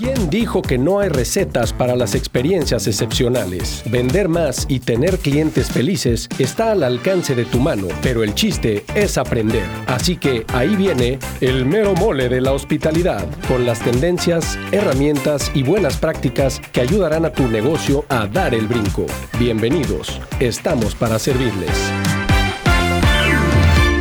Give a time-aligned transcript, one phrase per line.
[0.00, 3.82] ¿Quién dijo que no hay recetas para las experiencias excepcionales?
[3.84, 8.82] Vender más y tener clientes felices está al alcance de tu mano, pero el chiste
[8.94, 9.66] es aprender.
[9.88, 15.64] Así que ahí viene el mero mole de la hospitalidad, con las tendencias, herramientas y
[15.64, 19.04] buenas prácticas que ayudarán a tu negocio a dar el brinco.
[19.38, 21.76] Bienvenidos, estamos para servirles.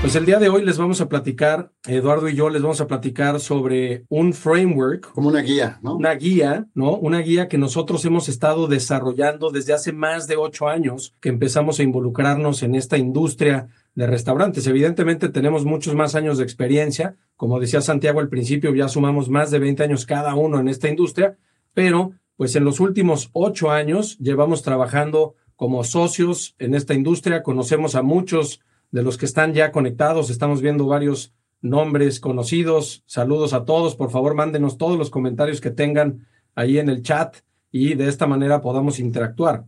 [0.10, 2.88] Pues el día de hoy les vamos a platicar, Eduardo y yo les vamos a
[2.88, 5.12] platicar sobre un framework.
[5.12, 5.98] Como una guía, ¿no?
[5.98, 6.96] Una guía, ¿no?
[6.96, 11.80] Una guía que nosotros hemos estado desarrollando desde hace más de ocho años que empezamos
[11.80, 14.66] a involucrarnos en esta industria de restaurantes.
[14.66, 17.16] Evidentemente tenemos muchos más años de experiencia.
[17.36, 20.90] Como decía Santiago al principio, ya sumamos más de 20 años cada uno en esta
[20.90, 21.38] industria,
[21.76, 27.94] pero pues en los últimos ocho años llevamos trabajando como socios en esta industria, conocemos
[27.94, 28.62] a muchos
[28.92, 30.30] de los que están ya conectados.
[30.30, 33.04] Estamos viendo varios nombres conocidos.
[33.06, 33.96] Saludos a todos.
[33.96, 37.38] Por favor, mándenos todos los comentarios que tengan ahí en el chat
[37.72, 39.66] y de esta manera podamos interactuar.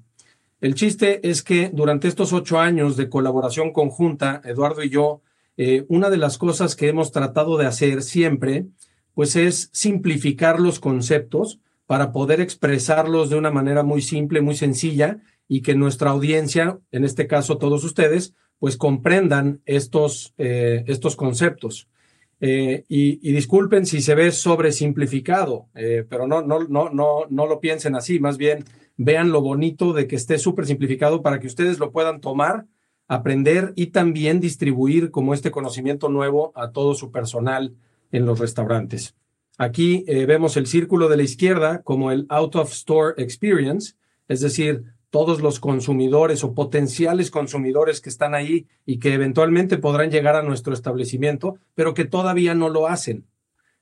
[0.60, 5.22] El chiste es que durante estos ocho años de colaboración conjunta, Eduardo y yo,
[5.58, 8.68] eh, una de las cosas que hemos tratado de hacer siempre,
[9.14, 15.20] pues es simplificar los conceptos para poder expresarlos de una manera muy simple, muy sencilla
[15.48, 21.88] y que nuestra audiencia, en este caso todos ustedes, pues comprendan estos, eh, estos conceptos.
[22.40, 27.60] Eh, y, disculpen si se ve sobresimplificado, eh, pero no, no, no, no, no lo
[27.60, 28.64] piensen así, más bien
[28.98, 32.68] vean lo bonito de que esté súper simplificado para que ustedes lo puedan tomar,
[33.08, 37.74] aprender y también distribuir como este conocimiento nuevo a todo su personal
[38.12, 39.16] en los restaurantes.
[39.58, 43.96] Aquí vemos el círculo de la izquierda como el out of store experience,
[44.28, 50.10] es decir, todos los consumidores o potenciales consumidores que están ahí y que eventualmente podrán
[50.10, 53.28] llegar a nuestro establecimiento, pero que todavía no lo hacen.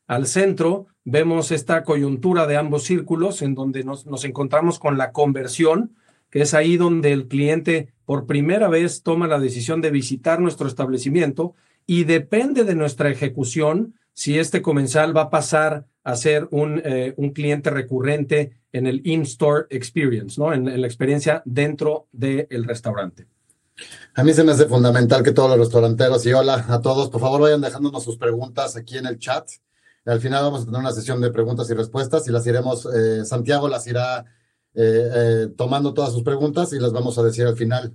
[0.08, 5.12] Al centro vemos esta coyuntura de ambos círculos en donde nos, nos encontramos con la
[5.12, 5.96] conversión,
[6.32, 10.68] que es ahí donde el cliente por primera vez toma la decisión de visitar nuestro
[10.68, 11.54] establecimiento
[11.86, 17.14] y depende de nuestra ejecución si este comensal va a pasar a ser un, eh,
[17.16, 20.52] un cliente recurrente en el in-store experience, ¿no?
[20.52, 23.28] En, la experiencia dentro del restaurante.
[24.16, 27.22] A mí se me hace fundamental que todos los restauranteros y hola a todos, por
[27.22, 29.48] favor vayan dejándonos sus preguntas aquí en el chat.
[30.04, 33.24] Al final vamos a tener una sesión de preguntas y respuestas y las iremos, eh,
[33.24, 34.26] Santiago las irá
[34.74, 37.94] eh, tomando todas sus preguntas y las vamos a decir al final.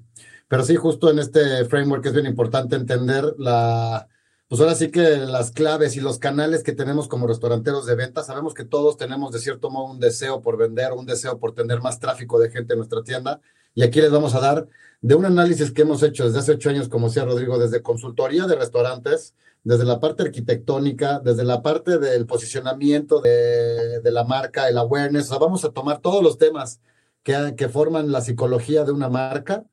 [0.48, 4.08] Pero sí, justo en este framework es bien importante entender la,
[4.54, 8.22] pues ahora sí que las claves y los canales que tenemos como restauranteros de venta,
[8.22, 11.80] sabemos que todos tenemos de cierto modo un deseo por vender, un deseo por tener
[11.80, 13.40] más tráfico de gente en nuestra tienda.
[13.74, 14.68] Y aquí les vamos a dar
[15.00, 18.46] de un análisis que hemos hecho desde hace ocho años, como decía Rodrigo, desde consultoría
[18.46, 19.34] de restaurantes,
[19.64, 25.24] desde la parte arquitectónica, desde la parte del posicionamiento de, de la marca, el awareness.
[25.24, 26.80] O sea, vamos a tomar todos los temas
[27.24, 29.64] que, que forman la psicología de una marca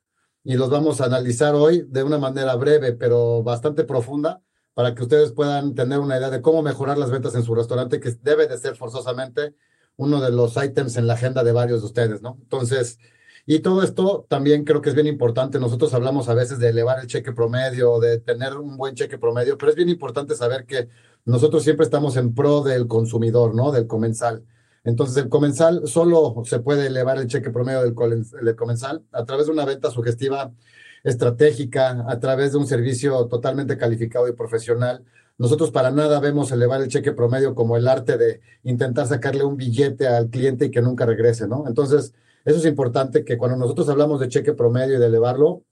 [0.43, 4.41] y los vamos a analizar hoy de una manera breve, pero bastante profunda
[4.73, 7.99] para que ustedes puedan tener una idea de cómo mejorar las ventas en su restaurante,
[7.99, 9.55] que debe de ser forzosamente
[9.97, 12.37] uno de los ítems en la agenda de varios de ustedes, ¿no?
[12.41, 12.97] Entonces,
[13.45, 15.59] y todo esto también creo que es bien importante.
[15.59, 19.57] Nosotros hablamos a veces de elevar el cheque promedio, de tener un buen cheque promedio,
[19.57, 20.89] pero es bien importante saber que
[21.25, 23.71] nosotros siempre estamos en pro del consumidor, ¿no?
[23.71, 24.45] Del comensal.
[24.83, 29.51] Entonces, el comensal solo se puede elevar el cheque promedio del, comensal a través de
[29.51, 30.51] una venta sugestiva
[31.03, 35.03] estratégica, a través de un servicio totalmente calificado y profesional.
[35.37, 39.57] Nosotros para nada vemos elevar el cheque promedio como el arte de intentar sacarle un
[39.57, 41.65] billete al cliente y que nunca regrese, ¿no?
[41.67, 42.13] Entonces,
[42.45, 45.63] eso es importante que cuando nosotros hablamos de cheque promedio y de elevarlo,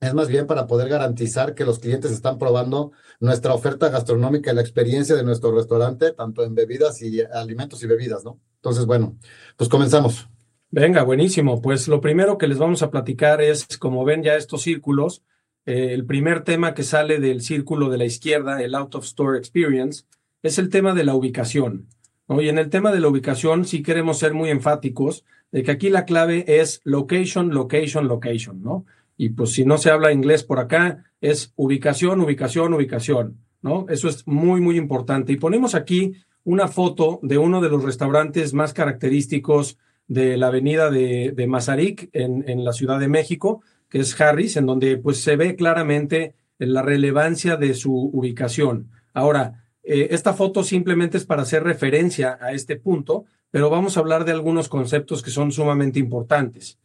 [0.00, 4.54] es más bien para poder garantizar que los clientes están probando nuestra oferta gastronómica y
[4.54, 8.38] la experiencia de nuestro restaurante, tanto en bebidas y alimentos y bebidas, ¿no?
[8.56, 9.16] Entonces, bueno,
[9.56, 10.28] pues comenzamos.
[10.70, 11.62] Venga, buenísimo.
[11.62, 15.22] Pues lo primero que les vamos a platicar es, como ven ya estos círculos,
[15.64, 19.38] eh, el primer tema que sale del círculo de la izquierda, el Out of Store
[19.38, 20.04] Experience,
[20.42, 21.88] es el tema de la ubicación.
[22.28, 25.88] Y en el tema de la ubicación sí queremos ser muy enfáticos de que aquí
[25.88, 28.84] la clave es location, location, location, ¿no?
[29.16, 33.86] Y pues si no se habla inglés por acá, es ubicación, ubicación, ubicación, ¿no?
[33.88, 35.32] Eso es muy, muy importante.
[35.32, 36.12] Y ponemos aquí
[36.44, 39.78] una foto de uno de los restaurantes más característicos
[40.08, 44.56] de la avenida de, de Mazarik en, en, la Ciudad de México, que es Harris,
[44.56, 48.90] en donde pues se ve claramente la relevancia de su ubicación.
[49.12, 54.00] Ahora, eh, esta foto simplemente es para hacer referencia a este punto, pero vamos a
[54.00, 56.78] hablar de algunos conceptos que son sumamente importantes.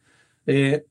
[0.46, 0.84] Eh,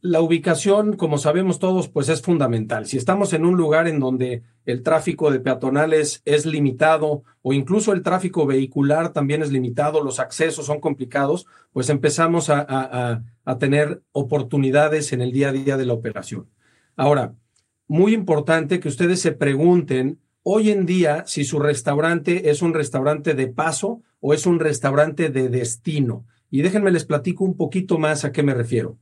[0.00, 2.86] la ubicación, como sabemos todos, pues es fundamental.
[2.86, 7.92] Si estamos en un lugar en donde el tráfico de peatonales es limitado o incluso
[7.92, 14.02] el tráfico vehicular también es limitado, los accesos son complicados, pues empezamos a, a tener
[14.12, 16.48] oportunidades en el día a día de la operación.
[16.96, 17.34] Ahora,
[17.88, 23.34] muy importante que ustedes se pregunten hoy en día si su restaurante es un restaurante
[23.34, 26.24] de paso o es un restaurante de destino.
[26.50, 28.98] Y déjenme les platico un poquito más a qué me refiero.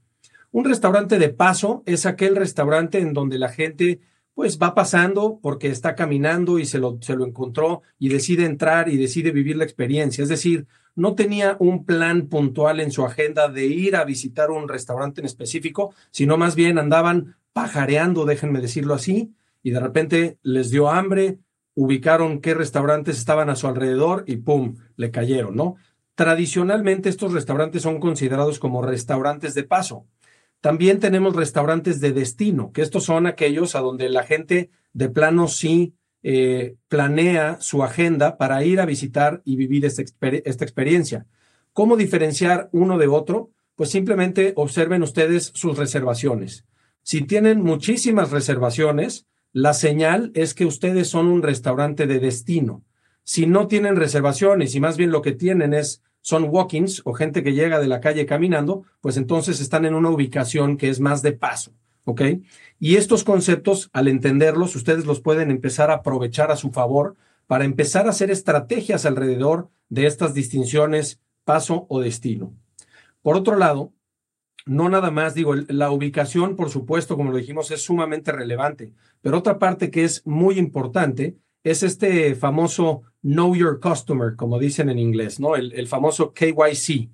[0.56, 4.00] Un restaurante de paso es aquel restaurante en donde la gente
[4.32, 8.88] pues va pasando porque está caminando y se lo, se lo encontró y decide entrar
[8.88, 10.22] y decide vivir la experiencia.
[10.22, 14.66] Es decir, no tenía un plan puntual en su agenda de ir a visitar un
[14.66, 20.70] restaurante en específico, sino más bien andaban pajareando, déjenme decirlo así, y de repente les
[20.70, 21.38] dio hambre,
[21.74, 24.76] ubicaron qué restaurantes estaban a su alrededor y ¡pum!
[24.96, 25.76] le cayeron, ¿no?
[26.14, 30.06] Tradicionalmente estos restaurantes son considerados como restaurantes de paso.
[30.60, 35.48] También tenemos restaurantes de destino, que estos son aquellos a donde la gente de plano
[35.48, 40.02] sí eh, planea su agenda para ir a visitar y vivir esta,
[40.44, 41.26] esta experiencia.
[41.72, 43.50] ¿Cómo diferenciar uno de otro?
[43.74, 46.64] Pues simplemente observen ustedes sus reservaciones.
[47.02, 52.82] Si tienen muchísimas reservaciones, la señal es que ustedes son un restaurante de destino.
[53.22, 57.44] Si no tienen reservaciones y más bien lo que tienen es son walk-ins o gente
[57.44, 61.22] que llega de la calle caminando, pues entonces están en una ubicación que es más
[61.22, 61.70] de paso,
[62.04, 62.20] ¿ok?
[62.80, 67.14] Y estos conceptos, al entenderlos, ustedes los pueden empezar a aprovechar a su favor
[67.46, 72.52] para empezar a hacer estrategias alrededor de estas distinciones paso o destino.
[73.22, 73.92] Por otro lado,
[74.64, 78.90] no nada más, digo, la ubicación, por supuesto, como lo dijimos, es sumamente relevante,
[79.20, 84.88] pero otra parte que es muy importante es este famoso Know Your Customer, como dicen
[84.88, 85.56] en inglés, ¿no?
[85.56, 87.10] El, famoso KYC.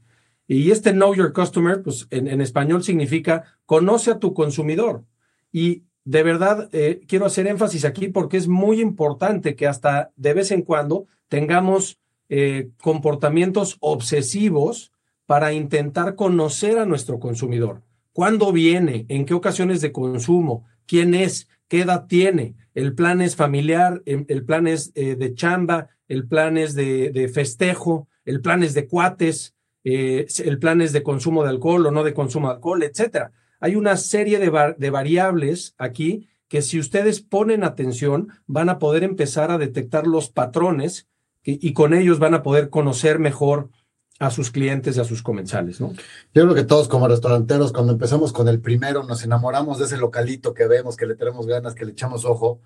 [0.46, 5.04] Y este Know Your Customer, pues en, español significa conoce a tu consumidor.
[5.52, 10.34] Y de verdad eh, quiero hacer énfasis aquí porque es muy importante que hasta de
[10.34, 11.98] vez en cuando tengamos
[12.28, 14.93] eh, comportamientos obsesivos
[15.25, 17.81] para intentar conocer a nuestro consumidor.
[18.12, 19.06] ¿Cuándo viene?
[19.08, 20.66] ¿En qué ocasiones de consumo?
[20.84, 21.48] ¿Quién es?
[21.69, 22.55] ¿Qué edad tiene?
[22.74, 27.30] El plan es familiar, em, el plan es eh, de chamba, el plan es de,
[27.32, 29.54] festejo, el plan es de cuates,
[29.84, 33.32] eh, el plan es de consumo de alcohol o no de consumo de alcohol, etcétera.
[33.60, 39.04] Hay una serie de, de variables aquí que si ustedes ponen atención van a poder
[39.04, 41.08] empezar a detectar los patrones
[41.44, 43.70] y con ellos van a poder conocer mejor
[44.19, 45.93] a sus clientes y a sus comensales, ¿no?
[46.35, 49.97] Yo creo que todos como restauranteros, cuando empezamos con el primero, nos enamoramos de ese
[49.97, 52.61] localito que vemos, que le tenemos ganas, que le echamos ojo,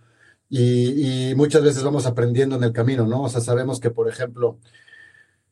[0.49, 3.23] y, muchas veces vamos aprendiendo en el camino, ¿no?
[3.23, 4.59] O sea, sabemos que, por ejemplo,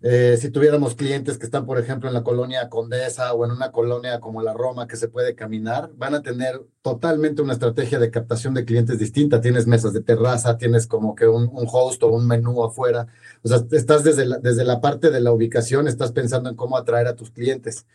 [0.07, 3.73] eh, si tuviéramos clientes que están, por ejemplo, en la colonia Condesa o en una
[3.73, 8.11] colonia como la Roma que se puede caminar, van a tener totalmente una estrategia de
[8.11, 9.41] captación de clientes distinta.
[9.41, 13.07] Tienes mesas de terraza, tienes como que un, host o un menú afuera.
[13.43, 16.77] O sea, estás desde la, desde la parte de la ubicación, estás pensando en cómo
[16.77, 17.87] atraer a tus clientes.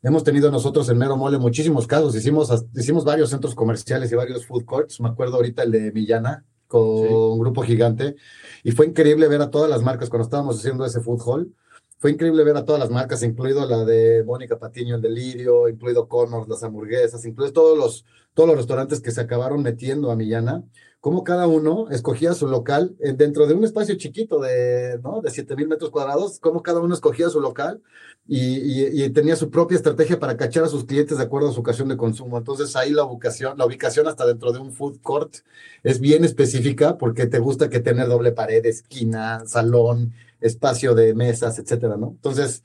[0.00, 2.14] Hemos tenido nosotros en Mero Mole muchísimos casos.
[2.14, 5.00] Hicimos, hicimos varios centros comerciales y varios food courts.
[5.00, 8.14] Me acuerdo ahorita el de Millana, con un grupo gigante.
[8.62, 11.54] Y fue increíble ver a todas las marcas cuando estábamos haciendo ese food hall.
[11.98, 16.06] Fue increíble ver a todas las marcas, incluido la de Mónica Patiño, el Delirio, incluido
[16.06, 18.04] Connors, las hamburguesas, incluido todos los,
[18.34, 20.62] todos los restaurantes que se acabaron metiendo a Millana
[21.00, 25.20] cómo cada uno escogía su local dentro de un espacio chiquito de, ¿no?
[25.20, 27.80] de 7 mil metros cuadrados, cómo cada uno escogía su local
[28.26, 31.88] y, tenía su propia estrategia para cachar a sus clientes de acuerdo a su ocasión
[31.88, 32.36] de consumo.
[32.36, 35.36] Entonces ahí la ubicación, la ubicación hasta dentro de un food court
[35.82, 41.58] es bien específica porque te gusta que tener doble pared, esquina, salón, espacio de mesas,
[41.58, 42.08] etcétera, ¿no?
[42.10, 42.64] Entonces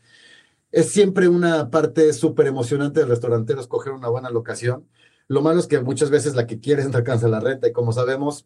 [0.71, 4.87] es siempre una parte súper emocionante del restaurantero escoger una buena locación
[5.33, 7.91] lo malo es que muchas veces la que quieres no alcanza la renta y como
[7.91, 8.45] sabemos,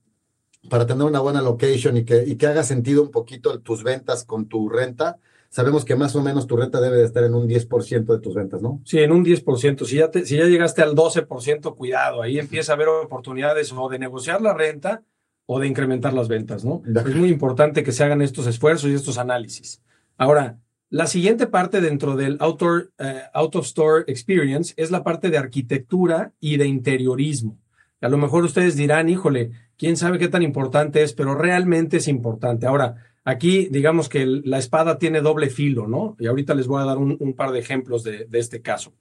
[0.70, 4.24] para tener una buena location y que, y que haga sentido un poquito tus ventas
[4.24, 5.18] con tu renta,
[5.50, 8.34] sabemos que más o menos tu renta debe de estar en un 10% de tus
[8.34, 8.82] ventas, ¿no?
[8.86, 9.86] Sí, en un 10%.
[9.86, 14.00] Si ya, si ya llegaste al 12%, cuidado, ahí empieza a haber oportunidades o de
[14.00, 15.04] negociar la renta
[15.46, 16.82] o de incrementar las ventas, ¿no?
[16.86, 19.82] Es muy importante que se hagan estos esfuerzos y estos análisis.
[20.18, 20.58] Ahora,
[20.90, 25.38] la siguiente parte dentro del outdoor, eh, out of store experience es la parte de
[25.38, 27.58] arquitectura y de interiorismo.
[28.00, 32.08] A lo mejor ustedes dirán, híjole, quién sabe qué tan importante es, pero realmente es
[32.08, 32.68] importante.
[32.68, 36.16] Ahora, aquí digamos que la espada tiene doble filo, ¿no?
[36.20, 38.94] Y ahorita les voy a dar un, par de ejemplos de, este caso.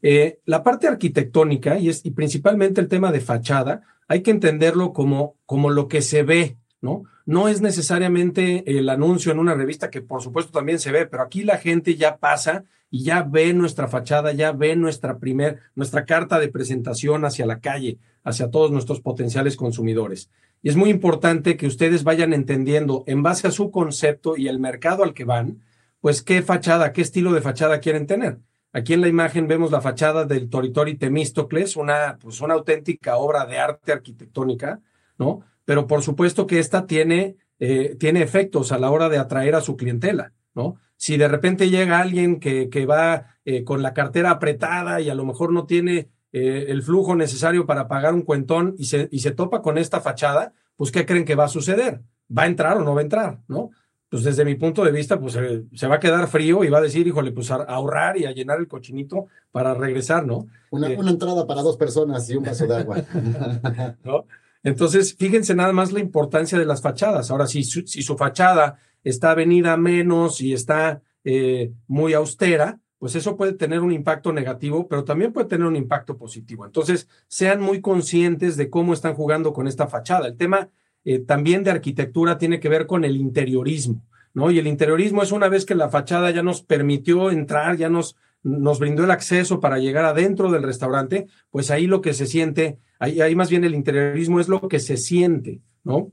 [0.00, 4.94] Eh, la parte arquitectónica y, es, y principalmente el tema de fachada, hay que entenderlo
[4.94, 7.02] como, como lo que se ve, ¿no?
[7.28, 11.22] No es necesariamente el anuncio en una revista que por supuesto también se ve, pero
[11.22, 16.06] aquí la gente ya pasa y ya ve nuestra fachada, ya ve nuestra primer, nuestra
[16.06, 20.30] carta de presentación hacia la calle, hacia todos nuestros potenciales consumidores.
[20.62, 24.58] Y es muy importante que ustedes vayan entendiendo en base a su concepto y el
[24.58, 25.60] mercado al que van,
[26.00, 28.38] pues qué fachada, qué estilo de fachada quieren tener.
[28.72, 33.44] Aquí en la imagen vemos la fachada del Toritori Temístocles, una, pues una auténtica obra
[33.44, 34.80] de arte arquitectónica,
[35.18, 35.44] ¿no?
[35.68, 39.60] Pero por supuesto que esta tiene, eh, tiene efectos a la hora de atraer a
[39.60, 40.76] su clientela, ¿no?
[40.96, 45.14] Si de repente llega alguien que, que va eh, con la cartera apretada y a
[45.14, 49.18] lo mejor no tiene eh, el flujo necesario para pagar un cuentón y se, y
[49.18, 52.00] se topa con esta fachada, pues ¿qué creen que va a suceder?
[52.34, 53.40] ¿Va a entrar o no va a entrar?
[53.46, 53.68] ¿No?
[54.08, 56.80] Pues desde mi punto de vista, pues se va a quedar frío y va a
[56.80, 60.46] decir, híjole, pues a ahorrar y a llenar el cochinito para regresar, ¿no?
[60.70, 63.02] Una, eh, una entrada para dos personas y un vaso de agua.
[64.02, 64.24] ¿No?
[64.62, 67.30] Entonces, fíjense nada más la importancia de las fachadas.
[67.30, 73.14] Ahora, si su, si su fachada está venida menos y está eh, muy austera, pues
[73.14, 76.66] eso puede tener un impacto negativo, pero también puede tener un impacto positivo.
[76.66, 80.26] Entonces, sean muy conscientes de cómo están jugando con esta fachada.
[80.26, 80.68] El tema
[81.04, 84.02] eh, también de arquitectura tiene que ver con el interiorismo,
[84.34, 84.50] ¿no?
[84.50, 88.16] Y el interiorismo es una vez que la fachada ya nos permitió entrar, ya nos,
[88.42, 92.78] nos brindó el acceso para llegar adentro del restaurante, pues ahí lo que se siente,
[92.98, 96.12] ahí, ahí más bien el interiorismo es lo que se siente, ¿no?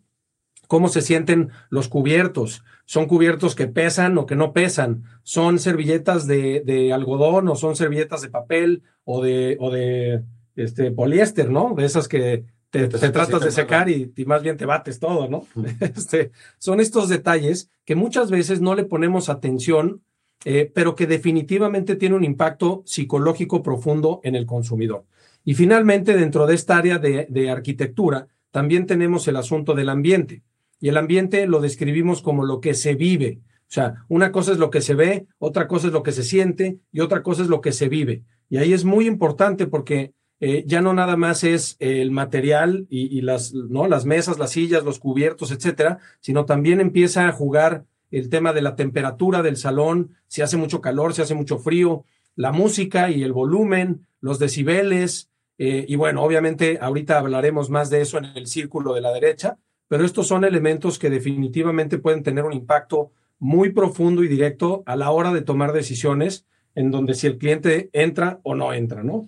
[0.67, 2.63] cómo se sienten los cubiertos.
[2.85, 5.03] ¿Son cubiertos que pesan o que no pesan?
[5.23, 10.23] ¿Son servilletas de, de algodón o son servilletas de papel o de, o de
[10.55, 11.73] este, poliéster, ¿no?
[11.75, 15.45] De esas que te, tratas de secar y, más bien te bates todo, ¿no?
[15.79, 20.03] Este, son estos detalles que muchas veces no le ponemos atención,
[20.47, 25.05] eh, pero que definitivamente tiene un impacto psicológico profundo en el consumidor.
[25.43, 30.43] Y finalmente, dentro de esta área de, arquitectura, también tenemos el asunto del ambiente.
[30.79, 33.39] Y el ambiente lo describimos como lo que se vive.
[33.61, 36.23] O sea, una cosa es lo que se ve, otra cosa es lo que se
[36.23, 38.23] siente y otra cosa es lo que se vive.
[38.47, 43.21] Y ahí es muy importante porque eh, ya no nada más es el material y,
[43.21, 43.87] las, ¿no?
[43.87, 47.85] las mesas, las sillas, los cubiertos, etcétera, sino también empieza a jugar
[48.17, 52.05] el tema de la temperatura del salón, si hace mucho calor, si hace mucho frío,
[52.35, 55.29] la música y el volumen, los decibeles.
[55.57, 59.57] Eh, y bueno, obviamente ahorita hablaremos más de eso en el círculo de la derecha,
[59.89, 64.95] pero estos son elementos que definitivamente pueden tener un impacto muy profundo y directo a
[64.95, 69.27] la hora de tomar decisiones en donde si el cliente entra o no entra, ¿no?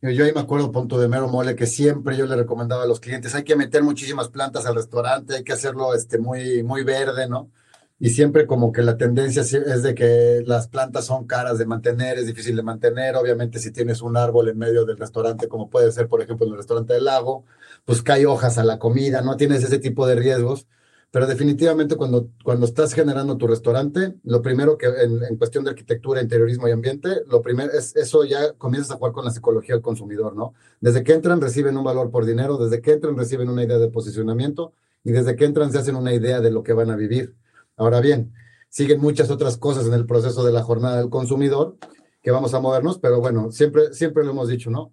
[0.00, 3.00] Yo ahí me acuerdo, punto de mero mole, que siempre yo le recomendaba a los
[3.00, 7.28] clientes, hay que meter muchísimas plantas al restaurante, hay que hacerlo este, muy, muy verde,
[7.28, 7.50] ¿no?
[8.00, 12.18] Y siempre como que la tendencia es de que las plantas son caras de mantener,
[12.18, 13.16] es difícil de mantener.
[13.16, 16.52] Obviamente si tienes un árbol en medio del restaurante, como puede ser por ejemplo en
[16.52, 17.44] el restaurante del lago,
[17.84, 20.66] pues cae hojas a la comida, no tienes ese tipo de riesgos.
[21.10, 25.70] Pero definitivamente cuando, cuando estás generando tu restaurante, lo primero que en, en cuestión de
[25.70, 29.74] arquitectura, interiorismo y ambiente, lo primero es eso ya comienzas a jugar con la psicología
[29.74, 30.52] del consumidor, ¿no?
[30.80, 33.88] Desde que entran reciben un valor por dinero, desde que entran reciben una idea de
[33.88, 37.34] posicionamiento y desde que entran se hacen una idea de lo que van a vivir.
[37.78, 38.32] Ahora bien,
[38.68, 41.76] siguen muchas otras cosas en el proceso de la jornada del consumidor
[42.22, 44.92] que vamos a movernos, pero bueno, siempre, siempre lo hemos dicho, ¿no?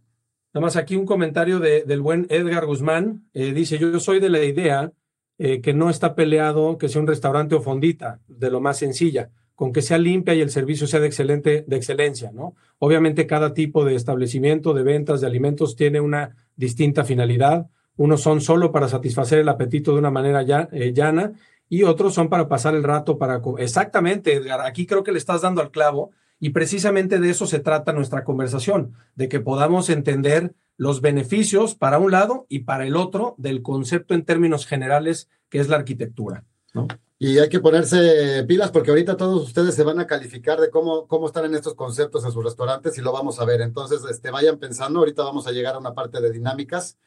[0.53, 3.27] Nada más aquí un comentario de, del buen Edgar Guzmán.
[3.33, 4.93] Eh, dice, yo, soy de la idea
[5.37, 9.31] eh, que no está peleado que sea un restaurante o fondita, de lo más sencilla,
[9.53, 12.55] con que sea limpia y el servicio sea de, excelente, de excelencia, ¿no?
[12.79, 17.67] Obviamente cada tipo de establecimiento de ventas de alimentos tiene una distinta finalidad.
[17.97, 21.33] Unos son solo para satisfacer el apetito de una manera ya, eh, llana
[21.69, 23.41] y otros son para pasar el rato, para...
[23.57, 27.59] Exactamente, Edgar, aquí creo que le estás dando al clavo y precisamente de eso se
[27.59, 32.95] trata nuestra conversación, de que podamos entender los beneficios para un lado y para el
[32.95, 36.43] otro del concepto en términos generales que es la arquitectura.
[36.73, 36.87] ¿no?
[37.17, 41.07] Y hay que ponerse pilas porque ahorita todos ustedes se van a calificar de cómo,
[41.07, 43.61] cómo están en estos conceptos en sus restaurantes y lo vamos a ver.
[43.61, 46.97] Entonces, este, vayan pensando, ahorita vamos a llegar a una parte de dinámicas,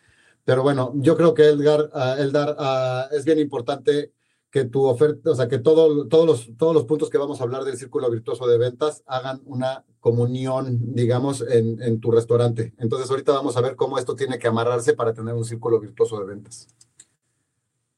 [0.45, 4.13] pero bueno, yo creo que Edgar, uh, Eldar, uh, es bien importante
[4.51, 7.45] que tu oferta, o sea, que todo, todos, los, todos los puntos que vamos a
[7.45, 12.73] hablar del círculo virtuoso de ventas hagan una comunión, digamos, en, en tu restaurante.
[12.79, 16.19] Entonces, ahorita vamos a ver cómo esto tiene que amarrarse para tener un círculo virtuoso
[16.21, 16.69] de ventas.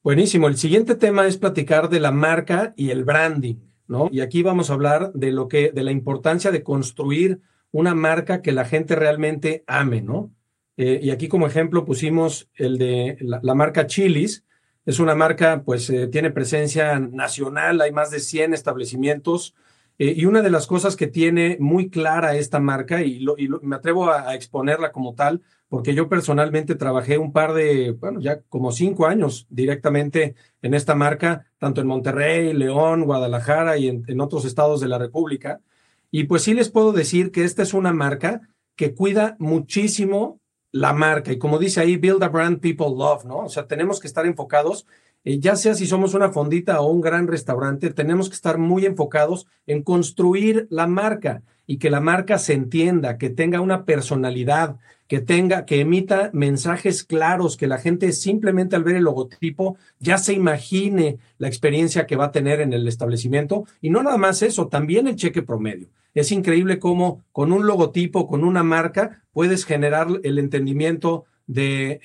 [0.03, 0.47] Buenísimo.
[0.47, 4.09] El siguiente tema es platicar de la marca y el branding, ¿no?
[4.11, 7.39] Y aquí vamos a hablar de lo que, de la importancia de construir
[7.71, 10.33] una marca que la gente realmente ame, ¿no?
[10.75, 14.43] Eh, y aquí como ejemplo pusimos el de la marca Chilis,
[14.85, 19.55] es una marca, pues eh, tiene presencia nacional, hay más de 100 establecimientos
[20.03, 23.23] Eh, y una de las cosas que tiene muy clara esta marca, y,
[23.61, 28.41] me atrevo a, exponerla como tal, porque yo personalmente trabajé un par de, bueno, ya
[28.49, 30.33] como cinco años directamente
[30.63, 35.61] en esta marca, tanto en Monterrey, León, Guadalajara y en otros estados de la República.
[36.09, 38.41] Y pues sí les puedo decir que esta es una marca
[38.75, 40.40] que cuida muchísimo
[40.71, 41.31] la marca.
[41.31, 43.39] Y como dice ahí, build a brand people love, ¿no?
[43.39, 44.85] O sea, tenemos que estar enfocados,
[45.23, 48.85] eh, ya sea si somos una fondita o un gran restaurante, tenemos que estar muy
[48.85, 54.75] enfocados en construir la marca y que la marca se entienda, que tenga una personalidad,
[55.07, 60.17] que tenga, que emita mensajes claros, que la gente simplemente al ver el logotipo ya
[60.17, 63.65] se imagine la experiencia que va a tener en el establecimiento.
[63.79, 65.87] Y no nada más eso, también el cheque promedio.
[66.13, 72.01] Es increíble cómo con un logotipo, con una marca, puedes generar el entendimiento de...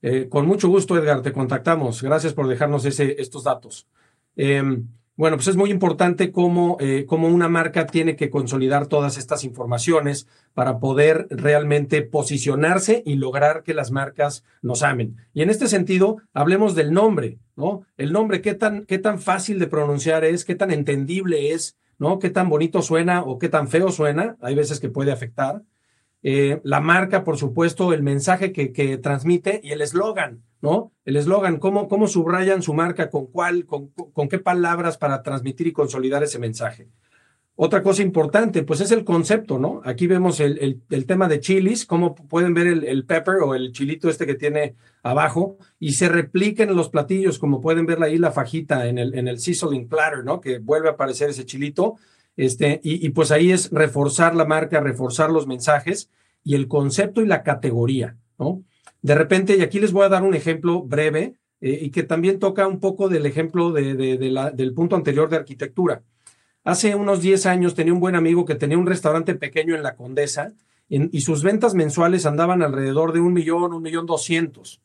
[0.00, 2.02] eh, con mucho gusto, Edgar, te contactamos.
[2.02, 3.86] Gracias por dejarnos ese, estos datos.
[4.36, 9.18] Em, bueno, pues es muy importante cómo, eh, cómo, una marca tiene que consolidar todas
[9.18, 15.16] estas informaciones para poder realmente posicionarse y lograr que las marcas nos amen.
[15.34, 17.82] Y en este sentido, hablemos del nombre, ¿no?
[17.98, 22.18] El nombre, qué tan, qué tan fácil de pronunciar es, qué tan entendible es, ¿no?
[22.18, 25.62] Qué tan bonito suena o qué tan feo suena, hay veces que puede afectar.
[26.22, 30.92] Eh, la marca, por supuesto, el mensaje que, que transmite y el eslogan, ¿no?
[31.04, 35.66] El eslogan, ¿cómo, ¿cómo subrayan su marca, con cuál, con, con qué palabras para transmitir
[35.66, 36.88] y consolidar ese mensaje.
[37.54, 39.82] Otra cosa importante, pues es el concepto, ¿no?
[39.84, 44.08] Aquí vemos el, el, tema de chilis, cómo pueden ver el, pepper o el chilito
[44.08, 48.32] este que tiene abajo, y se replica en los platillos, como pueden ver ahí la
[48.32, 49.38] fajita en el, en el
[49.86, 50.40] platter, ¿no?
[50.40, 51.96] Que vuelve a aparecer ese chilito,
[52.36, 56.10] este, y, y pues ahí es reforzar la marca, reforzar los mensajes
[56.44, 58.62] y el concepto y la categoría, ¿no?
[59.00, 62.40] De repente, y aquí les voy a dar un ejemplo breve, eh, y que también
[62.40, 66.02] toca un poco del ejemplo de, de, del punto anterior de arquitectura.
[66.64, 69.94] Hace unos 10 años tenía un buen amigo que tenía un restaurante pequeño en la
[69.94, 70.52] Condesa
[70.88, 74.80] y sus ventas mensuales andaban alrededor de un millón, un millón doscientos.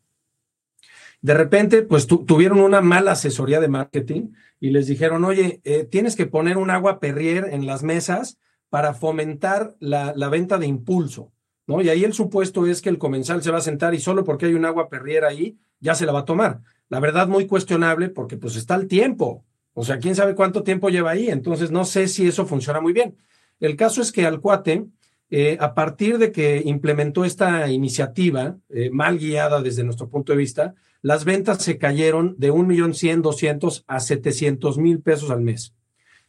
[1.27, 4.29] De repente, pues tuvieron una mala asesoría de marketing
[4.61, 8.37] y les dijeron, oye, eh, tienes que poner un agua perrier en las mesas
[8.69, 11.33] para fomentar la, la, venta de impulso,
[11.65, 11.81] ¿no?
[11.81, 14.45] Y ahí el supuesto es que el comensal se va a sentar y solo porque
[14.45, 16.61] hay un agua perrier ahí, ya se la va a tomar.
[16.87, 19.43] La verdad, muy cuestionable porque pues está el tiempo.
[19.73, 21.27] O sea, quién sabe cuánto tiempo lleva ahí.
[21.27, 23.17] Entonces, no sé si eso funciona muy bien.
[23.59, 24.85] El caso es que al cuate,
[25.29, 30.37] eh, a partir de que implementó esta iniciativa, eh, mal guiada desde nuestro punto de
[30.37, 35.41] vista, las ventas se cayeron de un millón cien, doscientos a setecientos mil pesos al
[35.41, 35.73] mes.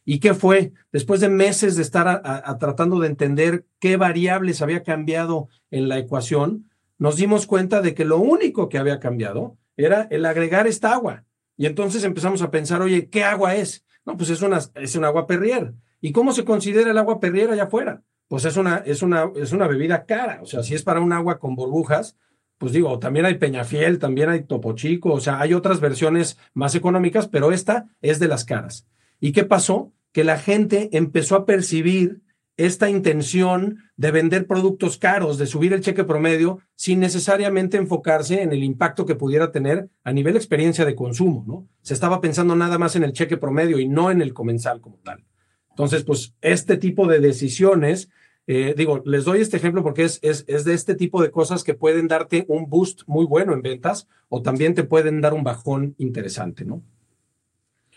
[0.04, 0.72] ¿Y qué fue?
[0.90, 2.22] Después de meses de estar
[2.58, 8.04] tratando de entender qué variables había cambiado en la ecuación, nos dimos cuenta de que
[8.04, 11.24] lo único que había cambiado era el agregar esta agua.
[11.56, 13.84] Y entonces empezamos a pensar, oye, ¿qué agua es?
[14.06, 15.74] No, pues es una, es un agua perrier.
[16.00, 18.02] ¿Y cómo se considera el agua perrier allá afuera?
[18.28, 20.40] Pues es una, es una, es una bebida cara.
[20.42, 22.16] O sea, si es para un agua con burbujas,
[22.58, 26.74] pues digo, también hay Peñafiel, también hay Topo Chico, o sea, hay otras versiones más
[26.74, 28.86] económicas, pero esta es de las caras.
[29.20, 29.92] ¿Y qué pasó?
[30.12, 32.22] Que la gente empezó a percibir
[32.56, 38.52] esta intención de vender productos caros, de subir el cheque promedio, sin necesariamente enfocarse en
[38.52, 41.68] el impacto que pudiera tener a nivel experiencia de consumo, ¿no?
[41.82, 44.98] Se estaba pensando nada más en el cheque promedio y no en el comensal como
[44.98, 45.24] tal.
[45.70, 48.10] Entonces, pues este tipo de decisiones,
[48.50, 51.62] eh, digo, les doy este ejemplo porque es, es, es de este tipo de cosas
[51.64, 55.44] que pueden darte un boost muy bueno en ventas o también te pueden dar un
[55.44, 56.82] bajón interesante, ¿no?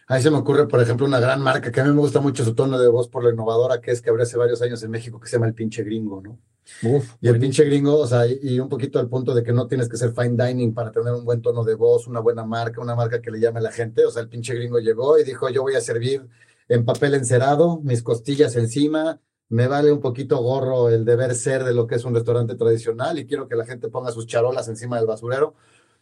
[0.07, 2.43] Ahí se me ocurre, por ejemplo, una gran marca que a mí me gusta mucho
[2.43, 4.91] su tono de voz por lo innovadora que es que abrió hace varios años en
[4.91, 6.37] México que se llama el pinche gringo, ¿no?
[6.83, 9.67] Uf, y el pinche gringo, o sea, y, un poquito al punto de que no
[9.67, 12.81] tienes que ser fine dining para tener un buen tono de voz, una buena marca,
[12.81, 14.03] una marca que le llame a la gente.
[14.03, 16.27] O sea, el pinche gringo llegó y dijo, yo voy a servir
[16.67, 21.73] en papel encerado, mis costillas encima, me vale un poquito gorro el deber ser de
[21.73, 24.97] lo que es un restaurante tradicional y quiero que la gente ponga sus charolas encima
[24.97, 25.55] del basurero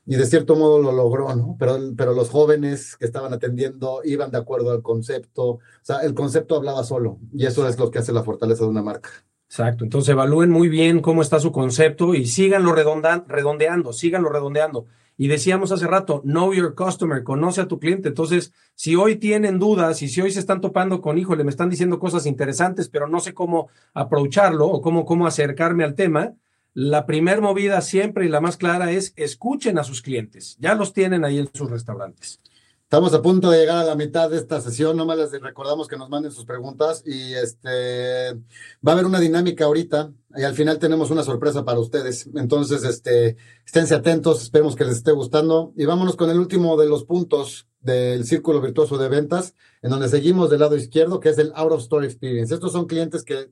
[0.06, 1.56] y de cierto modo lo logró, ¿no?
[1.60, 6.14] Pero, pero los jóvenes que estaban atendiendo iban de acuerdo al concepto, o sea, el
[6.14, 9.10] concepto hablaba solo y eso es lo que hace la fortaleza de una marca.
[9.50, 14.86] Exacto, entonces evalúen muy bien cómo está su concepto y síganlo redondeando, síganlo redondeando.
[15.18, 18.10] Y decíamos hace rato, know your customer, conoce a tu cliente.
[18.10, 21.72] Entonces, si hoy tienen dudas y si hoy se están topando con, híjole, me están
[21.72, 26.36] diciendo cosas interesantes, pero no sé cómo aprovecharlo o cómo, cómo acercarme al tema,
[26.76, 30.58] la primer movida siempre y la más clara es escuchen a sus clientes.
[30.60, 32.40] Ya los tienen ahí en sus restaurantes.
[32.90, 34.98] Estamos a punto de llegar a la mitad de esta sesión.
[34.98, 39.66] Nomás les recordamos que nos manden sus preguntas y este va a haber una dinámica
[39.66, 42.28] ahorita y al final tenemos una sorpresa para ustedes.
[42.34, 46.90] Entonces, este, esténse atentos, esperemos que les esté gustando y vámonos con el último de
[46.90, 51.38] los puntos del círculo virtuoso de ventas, en donde seguimos del lado izquierdo, que es
[51.38, 52.52] el out of store experience.
[52.52, 53.52] Estos son clientes que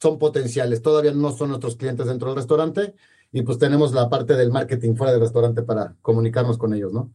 [0.00, 2.94] son potenciales, todavía no son nuestros clientes dentro del restaurante
[3.32, 7.12] y pues tenemos la parte del marketing fuera del restaurante para comunicarnos con ellos, ¿no?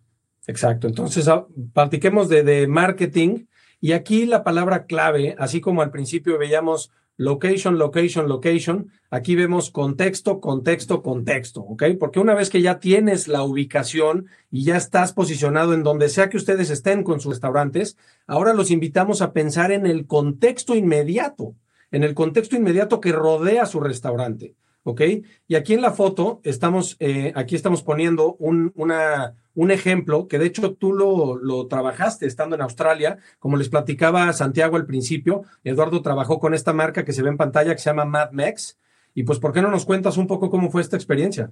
[0.47, 3.45] Exacto, entonces ah, platiquemos de, de marketing
[3.79, 8.91] y aquí la palabra clave, así como al principio veíamos location, location, location.
[9.09, 11.83] Aquí vemos contexto, contexto, contexto, ¿ok?
[11.99, 16.29] Porque una vez que ya tienes la ubicación y ya estás posicionado en donde sea
[16.29, 21.55] que ustedes estén con sus restaurantes, ahora los invitamos a pensar en el contexto inmediato,
[21.91, 25.01] en el contexto inmediato que rodea su restaurante, ¿ok?
[25.47, 30.39] Y aquí en la foto estamos, eh, aquí estamos poniendo un, una, un ejemplo que
[30.39, 35.43] de hecho tú lo, lo trabajaste estando en Australia, como les platicaba Santiago al principio,
[35.63, 38.77] Eduardo trabajó con esta marca que se ve en pantalla que se llama Mad Mex.
[39.15, 41.51] Y pues, ¿por qué no nos cuentas un poco cómo fue esta experiencia?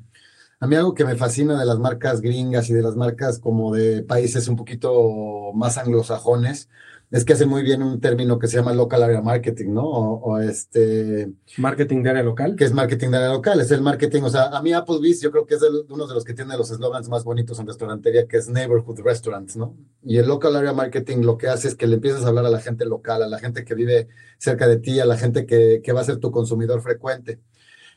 [0.60, 3.74] A mí algo que me fascina de las marcas gringas y de las marcas como
[3.74, 6.70] de países un poquito más anglosajones
[7.12, 9.84] es que hace muy bien un término que se llama local area marketing, ¿no?
[9.84, 11.30] O, este...
[11.58, 12.56] Marketing de área local.
[12.56, 15.30] Que es marketing de área local, es el marketing, o sea, a mí Applebee's yo
[15.30, 18.38] creo que es uno de los que tiene los eslogans más bonitos en restaurantería, que
[18.38, 19.76] es Neighborhood Restaurants, ¿no?
[20.02, 22.50] Y el local area marketing lo que hace es que le empiezas a hablar a
[22.50, 25.82] la gente local, a la gente que vive cerca de ti, a la gente que,
[25.84, 27.41] que va a ser tu consumidor frecuente.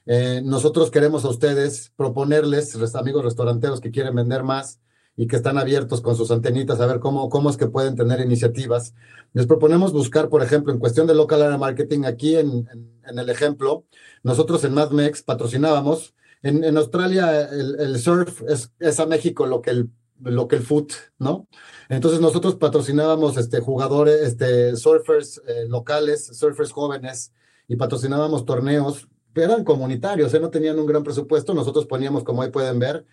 [0.06, 4.80] Eh, nosotros queremos a ustedes proponerles, amigos restauranteros que quieren vender más,
[5.16, 8.20] y que están abiertos con sus antenitas a ver cómo, cómo es que pueden tener
[8.20, 8.94] iniciativas.
[9.32, 12.68] Les proponemos buscar, por ejemplo, en cuestión de local area marketing, aquí en,
[13.06, 13.84] en, el ejemplo,
[14.22, 16.14] nosotros en MadMex patrocinábamos.
[16.42, 20.62] En, en Australia el, surf es, es a México lo que el lo que el
[20.62, 21.48] foot, ¿no?
[21.88, 27.32] Entonces nosotros patrocinábamos este, jugadores, este, surfers eh, locales, surfers jóvenes,
[27.68, 30.40] y patrocinábamos torneos, eran comunitarios, ¿eh?
[30.40, 33.04] no tenían un gran presupuesto, nosotros poníamos, como ahí pueden ver,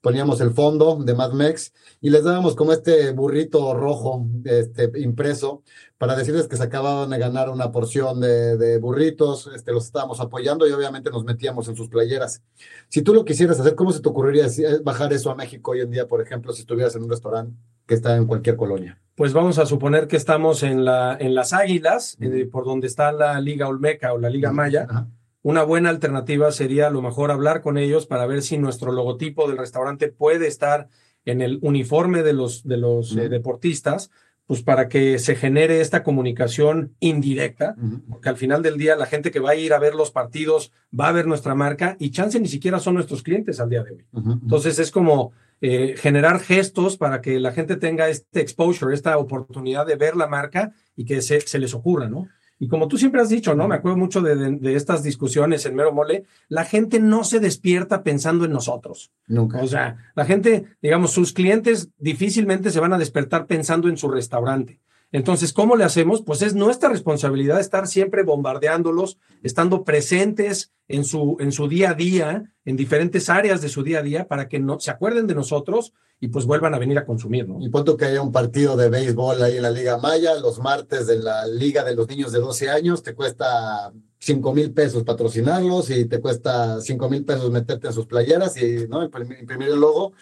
[0.00, 5.62] poníamos el fondo de Mad Mex y les dábamos como este burrito rojo este, impreso
[5.98, 10.66] para decirles que se acababan de ganar una porción de, burritos, este, los estábamos apoyando
[10.66, 12.42] y obviamente nos metíamos en sus playeras.
[12.88, 14.46] Si tú lo quisieras hacer, ¿cómo se te ocurriría
[14.82, 17.54] bajar eso a México hoy en día, por ejemplo, si estuvieras en un restaurante
[17.86, 18.98] que está en cualquier colonia?
[19.14, 23.12] Pues vamos a suponer que estamos en, la, en las Águilas, eh, por donde está
[23.12, 24.86] la Liga Olmeca o la Liga Maya
[25.42, 29.48] una buena alternativa sería a lo mejor hablar con ellos para ver si nuestro logotipo
[29.48, 30.88] del restaurante puede estar
[31.24, 34.10] en el uniforme de los, de los eh, deportistas,
[34.46, 37.76] pues para que se genere esta comunicación indirecta,
[38.08, 40.72] porque al final del día la gente que va a ir a ver los partidos
[40.98, 43.92] va a ver nuestra marca y chance ni siquiera son nuestros clientes al día de
[43.92, 44.04] hoy.
[44.12, 49.86] Entonces es como eh, generar gestos para que la gente tenga este exposure, esta oportunidad
[49.86, 52.26] de ver la marca y que se, se les ocurra, ¿no?
[52.62, 53.66] Y como tú siempre has dicho, ¿no?
[53.66, 58.44] Me acuerdo mucho de, estas discusiones en Mero Mole, la gente no se despierta pensando
[58.44, 59.10] en nosotros.
[59.26, 59.62] Nunca.
[59.62, 64.10] O sea, la gente, digamos, sus clientes difícilmente se van a despertar pensando en su
[64.10, 64.78] restaurante.
[65.12, 66.22] Entonces, ¿cómo le hacemos?
[66.22, 71.94] Pues es nuestra responsabilidad estar siempre bombardeándolos, estando presentes en su, en su día a
[71.94, 75.34] día, en diferentes áreas de su día a día, para que no, se acuerden de
[75.34, 77.60] nosotros y pues vuelvan a venir a consumir, ¿no?
[77.60, 81.06] Y punto que haya un partido de béisbol ahí en la Liga Maya, los martes
[81.06, 85.90] de la Liga de los Niños de 12 años, te cuesta 5 mil pesos patrocinarlos
[85.90, 89.02] y te cuesta 5 mil pesos meterte en sus playeras y ¿no?
[89.02, 90.12] imprimir el logo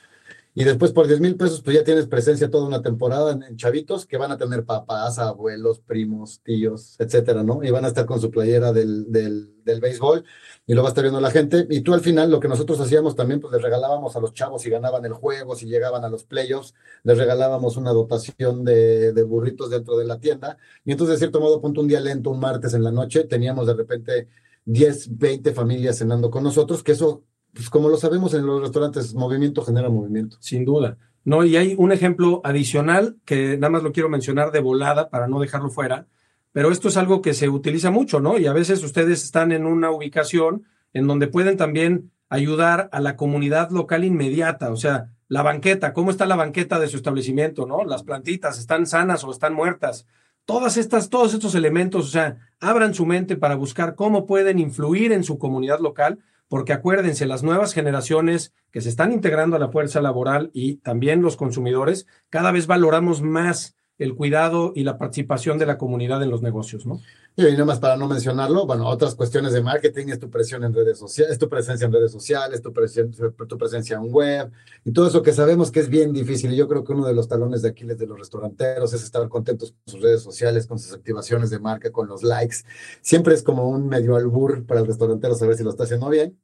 [0.58, 4.06] y después por 10 mil pesos, pues ya tienes presencia toda una temporada en, chavitos
[4.06, 7.62] que van a tener papás, abuelos, primos, tíos, etcétera, ¿no?
[7.62, 10.24] Y van a estar con su playera del, del, del béisbol
[10.66, 11.64] y lo va a estar viendo la gente.
[11.70, 14.62] Y tú al final, lo que nosotros hacíamos también, pues les regalábamos a los chavos
[14.62, 19.22] si ganaban el juego, si llegaban a los playoffs, les regalábamos una dotación de, de
[19.22, 20.58] burritos dentro de la tienda.
[20.84, 23.68] Y entonces, de cierto modo, punto un día lento, un martes en la noche, teníamos
[23.68, 24.26] de repente
[24.64, 29.14] 10, 20 familias cenando con nosotros, que eso pues como lo sabemos en los restaurantes,
[29.14, 30.36] movimiento genera movimiento.
[30.40, 30.96] Sin duda.
[31.24, 35.28] No, y hay un ejemplo adicional que nada más lo quiero mencionar de volada para
[35.28, 36.06] no dejarlo fuera,
[36.52, 38.38] pero esto es algo que se utiliza mucho, ¿no?
[38.38, 43.16] Y a veces ustedes están en una ubicación en donde pueden también ayudar a la
[43.16, 47.84] comunidad local inmediata, o sea, la banqueta, cómo está la banqueta de su establecimiento, ¿no?
[47.84, 50.06] Las plantitas, ¿están sanas o están muertas?
[50.46, 55.12] Todas estas, todos estos elementos, o sea, abran su mente para buscar cómo pueden influir
[55.12, 59.70] en su comunidad local porque acuérdense, las nuevas generaciones que se están integrando a la
[59.70, 65.58] fuerza laboral y también los consumidores, cada vez valoramos más el cuidado y la participación
[65.58, 67.00] de la comunidad en los negocios, ¿no?
[67.36, 70.74] Y nada más para no mencionarlo, bueno, otras cuestiones de marketing es tu presión en
[70.74, 74.50] redes sociales, es tu presencia en redes sociales, tu tu presencia en web
[74.84, 76.52] y todo eso que sabemos que es bien difícil.
[76.52, 79.28] Y yo creo que uno de los talones de Aquiles de los restauranteros es estar
[79.28, 82.56] contentos con sus redes sociales, con sus activaciones de marca, con los likes.
[83.02, 86.36] Siempre es como un medio albur para el restaurantero saber si lo está haciendo bien.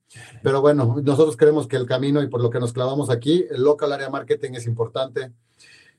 [0.44, 3.64] Pero bueno, nosotros creemos que el camino y por lo que nos clavamos aquí, el
[3.64, 5.32] local area marketing es importante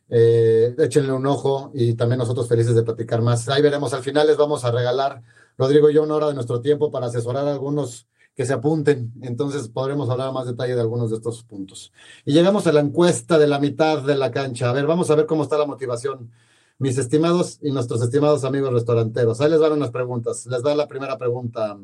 [0.10, 3.50] Eh, échenle un ojo y también nosotros felices de platicar más.
[3.50, 5.24] Ahí veremos, al final les vamos a regalar,
[5.58, 9.14] Rodrigo y yo, una hora de nuestro tiempo para asesorar a algunos que se apunten.
[9.22, 11.92] Entonces podremos hablar más detalle de algunos de estos puntos.
[12.26, 14.70] Y llegamos a la encuesta de la mitad de la cancha.
[14.70, 16.32] A ver, vamos a ver cómo está la motivación.
[16.78, 19.40] Mis estimados y nuestros estimados amigos restauranteros.
[19.40, 20.46] Ahí les van unas preguntas.
[20.48, 21.78] Les da la primera pregunta.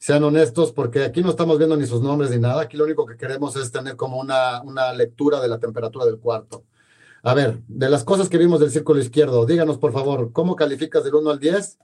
[0.00, 2.62] Sean honestos, porque aquí no estamos viendo ni sus nombres ni nada.
[2.62, 6.18] Aquí lo único que queremos es tener como una, una lectura de la temperatura del
[6.18, 6.64] cuarto.
[7.22, 11.04] A ver, de las cosas que vimos del círculo izquierdo, díganos por favor, ¿cómo calificas
[11.04, 11.78] del 1 al 10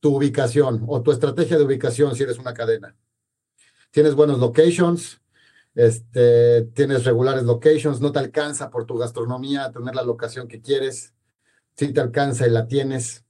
[0.00, 2.96] tu ubicación o tu estrategia de ubicación si eres una cadena?
[3.90, 5.20] ¿Tienes buenos locations?
[5.74, 10.60] Este, tienes regulares locations, no te alcanza por tu gastronomía a tener la locación que
[10.60, 11.14] quieres.
[11.76, 13.24] Si te alcanza y la tienes,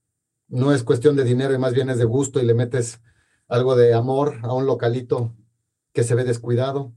[0.48, 3.00] no es cuestión de dinero y más bien es de gusto y le metes
[3.48, 5.34] algo de amor a un localito
[5.92, 6.92] que se ve descuidado.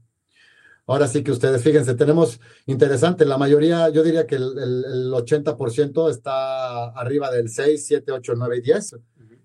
[0.90, 6.10] Ahora sí que ustedes, fíjense, tenemos interesante, la mayoría, yo diría que el, el, 80%
[6.10, 8.96] está arriba del 6, 7, 8, 9 y 10,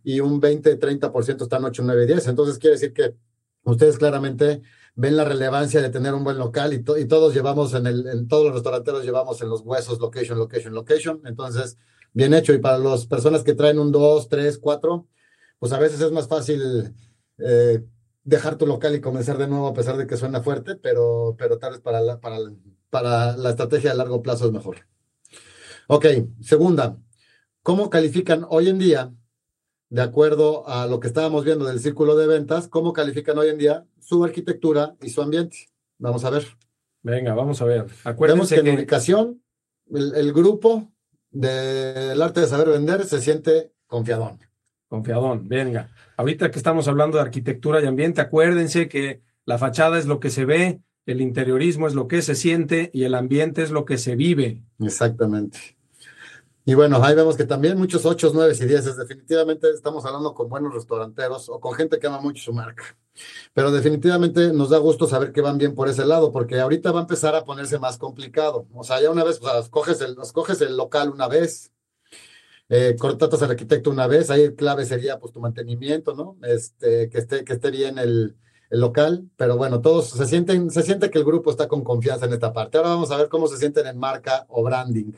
[0.05, 2.27] y un 20, 30% están 8, 9 y 10.
[2.29, 3.13] Entonces quiere decir que
[3.61, 4.63] ustedes claramente
[4.95, 8.27] ven la relevancia de tener un buen local y, y todos llevamos en el, en
[8.27, 11.21] todos los restauranteros llevamos en los huesos location, location, location.
[11.25, 11.77] Entonces,
[12.11, 12.53] bien hecho.
[12.53, 15.07] Y para las personas que traen un 2, 3, 4,
[15.59, 16.91] pues a veces es más fácil
[17.37, 17.83] eh,
[18.25, 21.57] dejar tu local y comenzar de nuevo a pesar de que suena fuerte, pero, pero
[21.57, 22.39] tal vez para la, para,
[22.89, 24.77] para la estrategia a largo plazo es mejor.
[25.87, 26.05] Ok,
[26.41, 26.97] segunda,
[27.61, 29.13] ¿cómo califican hoy en día,
[29.89, 33.59] de acuerdo a lo que estábamos viendo del círculo de ventas, cómo califican hoy en
[33.59, 35.69] día su arquitectura y su ambiente?
[35.99, 36.45] Vamos a ver.
[37.03, 37.85] Venga, vamos a ver.
[38.03, 39.43] Acuérdense que, que en ubicación,
[39.93, 40.91] el, el grupo
[41.29, 44.39] del arte de saber vender se siente confiadón.
[44.87, 45.91] Confiadón, venga.
[46.17, 50.29] Ahorita que estamos hablando de arquitectura y ambiente, acuérdense que la fachada es lo que
[50.29, 53.97] se ve, el interiorismo es lo que se siente y el ambiente es lo que
[53.97, 54.63] se vive.
[54.79, 55.75] Exactamente.
[56.67, 60.49] Y bueno, ahí vemos que también muchos 8, 9 y 10, definitivamente estamos hablando con
[60.49, 62.97] buenos restauranteros o con gente que ama mucho su marca.
[63.53, 67.01] Pero definitivamente nos da gusto saber que van bien por ese lado, porque ahorita va
[67.01, 68.65] a empezar a ponerse más complicado.
[68.73, 71.71] O sea, ya una vez, o sea, escoges el, escoges el local una vez,
[72.69, 76.37] eh, contratas al arquitecto una vez, ahí clave sería pues tu mantenimiento, ¿no?
[76.43, 78.35] Este, que esté, que esté bien el,
[78.69, 82.25] el, local, pero bueno, todos se sienten, se siente que el grupo está con confianza
[82.25, 82.77] en esta parte.
[82.77, 85.13] Ahora vamos a ver cómo se sienten en marca o branding.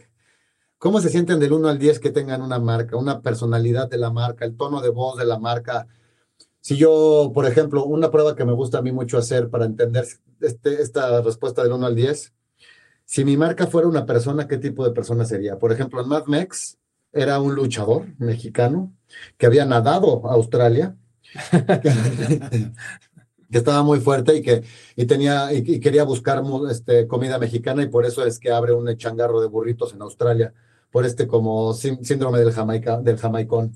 [0.78, 4.12] ¿Cómo se sienten del 1 al 10 que tengan una marca, una personalidad de la
[4.12, 5.88] marca, el tono de voz de la marca?
[6.60, 10.06] Si yo, por ejemplo, una prueba que me gusta a mí mucho hacer para entender
[10.42, 12.34] este, esta respuesta del 1 al 10,
[13.06, 15.58] si mi marca fuera una persona, ¿qué tipo de persona sería?
[15.58, 16.77] Por ejemplo, en Mad Max,
[17.12, 18.94] era un luchador mexicano
[19.38, 20.96] que había nadado a Australia,
[21.82, 22.72] que,
[23.52, 24.64] estaba muy fuerte y que
[24.96, 28.96] y tenía y, quería buscar este, comida mexicana y por eso es que abre un
[28.98, 30.54] changarro de burritos en Australia
[30.92, 33.74] por este como síndrome del Jamaica del jamaicón.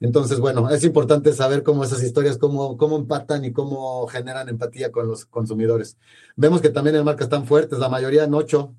[0.00, 4.90] Entonces, bueno, es importante saber cómo esas historias, cómo, cómo empatan y cómo generan empatía
[4.90, 5.98] con los consumidores.
[6.36, 8.74] Vemos que también en marcas están fuertes, la mayoría en 8,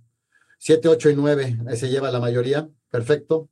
[0.58, 3.50] 7, 8 y 9, ahí se lleva la mayoría, perfecto.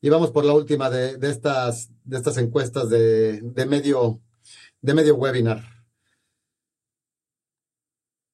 [0.00, 4.20] Y vamos por la última de, de estas, de estas encuestas de, de, medio,
[4.80, 5.62] de medio webinar.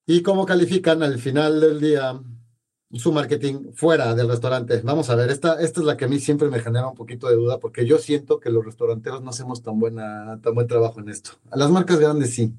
[0.07, 2.21] ¿Y cómo califican al final del día
[2.93, 4.83] su marketing fuera del restaurante?
[4.85, 7.29] Vamos a ver, esta, esta es la que a mí siempre me genera un poquito
[7.29, 11.01] de duda porque yo siento que los restauranteros no hacemos tan, buena, tan buen trabajo
[11.01, 11.31] en esto.
[11.51, 12.53] A las marcas grandes sí.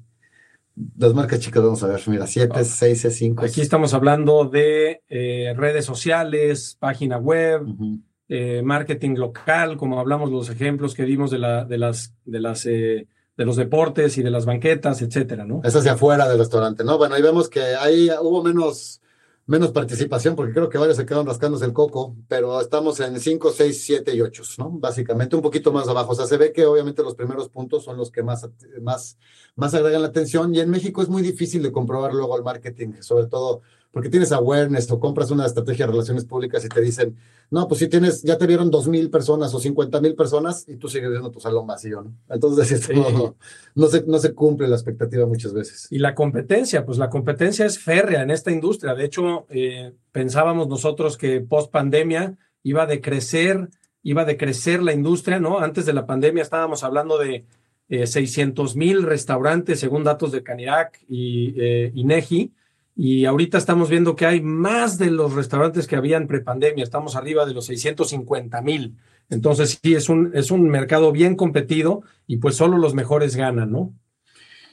[0.98, 3.44] Las marcas chicas, vamos a ver, mira, 7, 6, 5.
[3.44, 8.02] Aquí estamos hablando de eh, redes sociales, página web, uh -huh.
[8.28, 12.66] Eh, marketing local, como hablamos los ejemplos que dimos de, la, de las, de las
[12.66, 15.60] eh, de los deportes y de las banquetas, etcétera, ¿no?
[15.62, 16.96] Es hacia afuera del restaurante, ¿no?
[16.96, 19.02] Bueno, ahí vemos que ahí hubo menos,
[19.44, 23.52] menos participación, porque creo que varios se quedaron rascándose el coco, pero estamos en 5,
[23.52, 24.70] 6, 7 y 8, ¿no?
[24.70, 26.12] Básicamente un poquito más abajo.
[26.12, 28.48] O sea, se ve que obviamente los primeros puntos son los que más,
[28.80, 29.18] más,
[29.54, 32.94] más agregan la atención, y en México es muy difícil de comprobar luego el marketing,
[33.00, 33.60] sobre todo
[33.96, 37.16] porque tienes awareness o compras una estrategia de relaciones públicas y te dicen,
[37.50, 40.76] no, pues si tienes, ya te vieron dos mil personas o cincuenta mil personas y
[40.76, 42.12] tú sigues viendo tu salón vacío, ¿no?
[42.28, 42.92] Entonces, sí.
[42.94, 43.36] no,
[43.74, 45.88] no, se, no se cumple la expectativa muchas veces.
[45.90, 48.94] Y la competencia, pues la competencia es férrea en esta industria.
[48.94, 53.70] De hecho, eh, pensábamos nosotros que post pandemia iba a decrecer,
[54.02, 55.58] iba a decrecer la industria, ¿no?
[55.58, 57.46] Antes de la pandemia estábamos hablando de
[57.88, 62.52] eh, 600 mil restaurantes, según datos de Canirac y eh, INEGI
[62.96, 67.44] y ahorita estamos viendo que hay más de los restaurantes que habían prepandemia, estamos arriba
[67.44, 68.96] de los 650 mil.
[69.28, 73.70] Entonces sí, es un, es un mercado bien competido y pues solo los mejores ganan,
[73.70, 73.92] ¿no?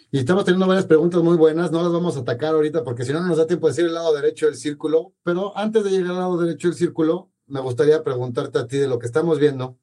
[0.10, 3.12] Y estamos teniendo varias preguntas muy buenas, no las vamos a atacar ahorita porque si
[3.12, 5.12] no, no nos da tiempo de decir el lado derecho del círculo.
[5.24, 8.88] Pero antes de llegar al lado derecho del círculo, me gustaría preguntarte a ti de
[8.88, 9.78] lo que estamos viendo,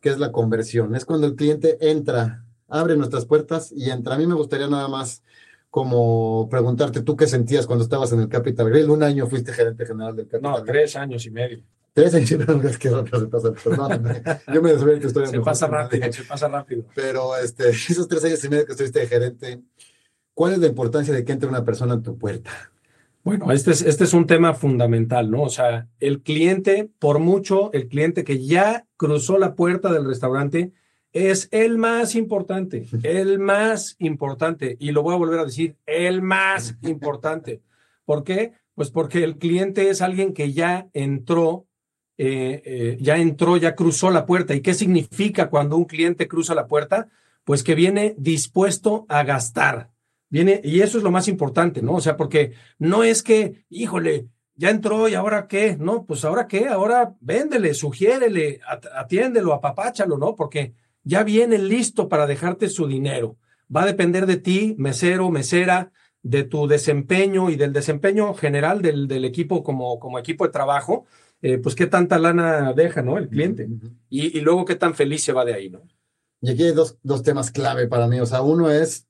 [0.00, 0.94] que es la conversión.
[0.94, 4.16] Es cuando el cliente entra, abre nuestras puertas y entra.
[4.16, 5.22] A mí me gustaría nada más
[5.70, 8.90] como preguntarte tú qué sentías cuando estabas en el Capital Grill.
[8.90, 11.62] Un año fuiste gerente general del Capital No, tres años y medio.
[11.92, 13.52] Tres años y medio, es que rápido se pasa.
[13.52, 14.22] Perdóname.
[14.52, 15.28] Yo me desvelo tu historia.
[15.28, 15.84] Se pasa que nadie.
[15.84, 16.84] rápido, se pasa rápido.
[16.94, 19.62] Pero este, esos tres años y medio que estuviste de gerente,
[20.34, 22.50] ¿cuál es la importancia de que entre una persona en tu puerta?
[23.24, 25.42] Bueno, este es, este es un tema fundamental, ¿no?
[25.42, 30.72] O sea, el cliente, por mucho, el cliente que ya cruzó la puerta del restaurante
[31.12, 34.76] es el más importante, el más importante.
[34.78, 37.62] Y lo voy a volver a decir, el más importante.
[38.04, 38.52] ¿Por qué?
[38.74, 41.66] Pues porque el cliente es alguien que ya entró,
[42.16, 44.54] eh, eh, ya entró, ya cruzó la puerta.
[44.54, 47.08] ¿Y qué significa cuando un cliente cruza la puerta?
[47.44, 49.90] Pues que viene dispuesto a gastar.
[50.30, 51.94] Viene, y eso es lo más importante, ¿no?
[51.94, 56.46] O sea, porque no es que, híjole, ya entró y ahora qué, no, pues ahora
[56.46, 60.34] qué, ahora véndele, sugiérele, at- atiéndelo, apapáchalo, ¿no?
[60.36, 60.74] Porque
[61.08, 63.36] ya viene listo para dejarte su dinero.
[63.74, 65.90] Va a depender de ti, mesero, mesera,
[66.22, 71.06] de tu desempeño y del desempeño general del, del equipo como, como equipo de trabajo,
[71.40, 73.16] eh, pues qué tanta lana deja, ¿no?
[73.16, 73.68] El cliente.
[74.10, 75.80] Y, y luego qué tan feliz se va de ahí, ¿no?
[76.42, 78.20] Y aquí hay dos, dos temas clave para mí.
[78.20, 79.06] O sea, uno es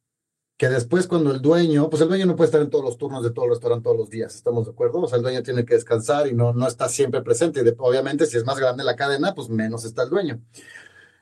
[0.57, 3.23] que después cuando el dueño, pues el dueño no puede estar en todos los turnos
[3.25, 5.01] de todo el restaurante todos los días, ¿estamos de acuerdo?
[5.01, 7.61] O sea, el dueño tiene que descansar y no, no está siempre presente.
[7.61, 10.41] Y de- obviamente, si es más grande la cadena, pues menos está el dueño.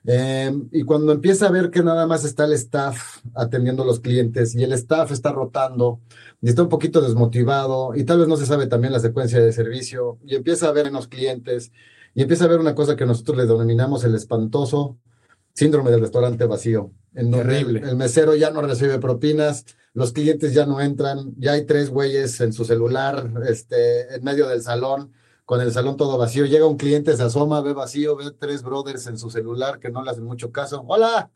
[0.09, 3.99] Eh, y cuando empieza a ver que nada más está el staff atendiendo a los
[3.99, 6.01] clientes y el staff está rotando
[6.41, 9.53] y está un poquito desmotivado y tal vez no se sabe también la secuencia de
[9.53, 11.73] servicio y empieza a ver menos clientes
[12.15, 14.97] y empieza a ver una cosa que nosotros le denominamos el espantoso
[15.55, 17.81] síndrome del restaurante vacío, en donde Terrible.
[17.81, 21.91] el, el mesero ya no recibe propinas, los clientes ya no entran, ya hay tres
[21.91, 25.13] güeyes en su celular, este, en medio del salón,
[25.47, 26.45] con el salón todo vacío.
[26.45, 30.03] Llega un cliente, se asoma, ve vacío, ve tres brothers en su celular que no
[30.03, 30.85] le hacen mucho caso.
[30.89, 31.31] ¡Hola!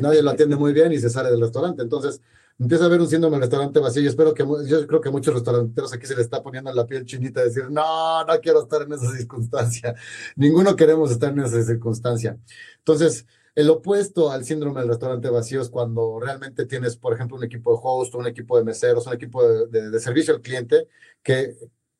[0.00, 1.82] Nadie lo atiende muy bien y se sale del restaurante.
[1.82, 2.22] Entonces,
[2.60, 4.02] empieza a haber un síndrome del restaurante vacío.
[4.02, 7.04] Yo espero que, yo creo que muchos restauranteros aquí se le está poniendo la piel
[7.04, 9.96] chinita de decir, no, no quiero estar en esa circunstancia.
[10.36, 12.38] Ninguno queremos estar en esa circunstancia.
[12.78, 13.26] Entonces,
[13.56, 17.72] el opuesto al síndrome del restaurante vacío es cuando realmente tienes, por ejemplo, un equipo
[17.72, 20.86] de host, un equipo de meseros, un equipo de servicio al cliente
[21.20, 21.56] que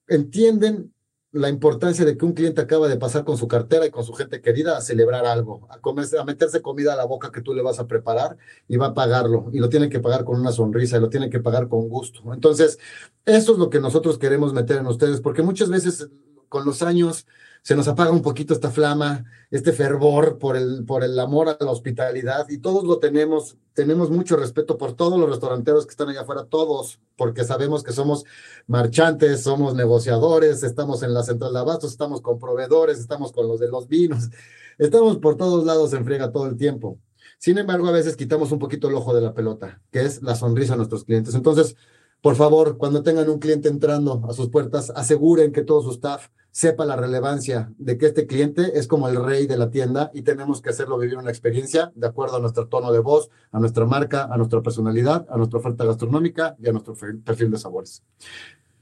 [0.06, 0.92] entienden
[1.32, 4.12] la importancia de que un cliente acaba de pasar con su cartera y con su
[4.14, 7.52] gente querida a celebrar algo, a, comerse- a meterse comida a la boca que tú
[7.52, 8.36] le vas a preparar
[8.68, 9.50] y va a pagarlo.
[9.52, 12.32] Y lo tienen que pagar con una sonrisa y lo tienen que pagar con gusto.
[12.32, 12.78] Entonces,
[13.26, 16.08] eso es lo que nosotros queremos meter en ustedes, porque muchas veces
[16.48, 17.26] con los años
[17.66, 21.56] se nos apaga un poquito esta flama, este fervor por el, por el amor a
[21.58, 26.08] la hospitalidad y todos lo tenemos, tenemos mucho respeto por todos los restauranteros que están
[26.08, 28.24] allá afuera, todos, porque sabemos que somos
[28.68, 33.58] marchantes, somos negociadores, estamos en la central de abastos, estamos con proveedores, estamos con los
[33.58, 34.30] de los vinos,
[34.78, 37.00] estamos por todos lados en friega todo el tiempo.
[37.38, 40.36] Sin embargo, a veces quitamos un poquito el ojo de la pelota, que es la
[40.36, 41.34] sonrisa a nuestros clientes.
[41.34, 41.74] Entonces,
[42.20, 46.28] por favor, cuando tengan un cliente entrando a sus puertas, aseguren que todo su staff
[46.56, 50.22] sepa la relevancia de que este cliente es como el rey de la tienda y
[50.22, 53.84] tenemos que hacerlo vivir una experiencia de acuerdo a nuestro tono de voz, a nuestra
[53.84, 58.02] marca, a nuestra personalidad, a nuestra oferta gastronómica y a nuestro perfil de sabores.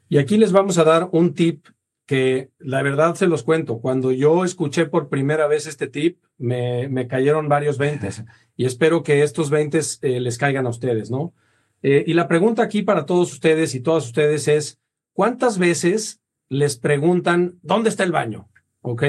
[0.09, 1.67] Y aquí les vamos a dar un tip
[2.07, 3.79] que la verdad se los cuento.
[3.79, 8.09] Cuando yo escuché por primera vez este tip, me, me cayeron varios 20
[8.55, 11.35] y espero que estos 20 eh, les caigan a ustedes, ¿no?
[11.83, 14.79] Eh, y la pregunta aquí para todos ustedes y todas ustedes es,
[15.13, 16.21] ¿cuántas veces
[16.55, 18.49] les preguntan dónde está el baño?
[18.83, 19.03] ¿Ok?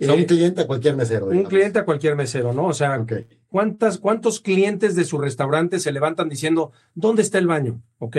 [0.00, 1.26] O sea, un Eh, cliente a cualquier mesero.
[1.26, 2.66] un cliente a cualquier mesero, ¿no?
[2.66, 3.04] O sea.
[3.48, 7.82] ¿cuántas, ¿cuántos clientes de su restaurante se levantan diciendo, ¿dónde está el baño?
[7.98, 8.16] ¿Ok?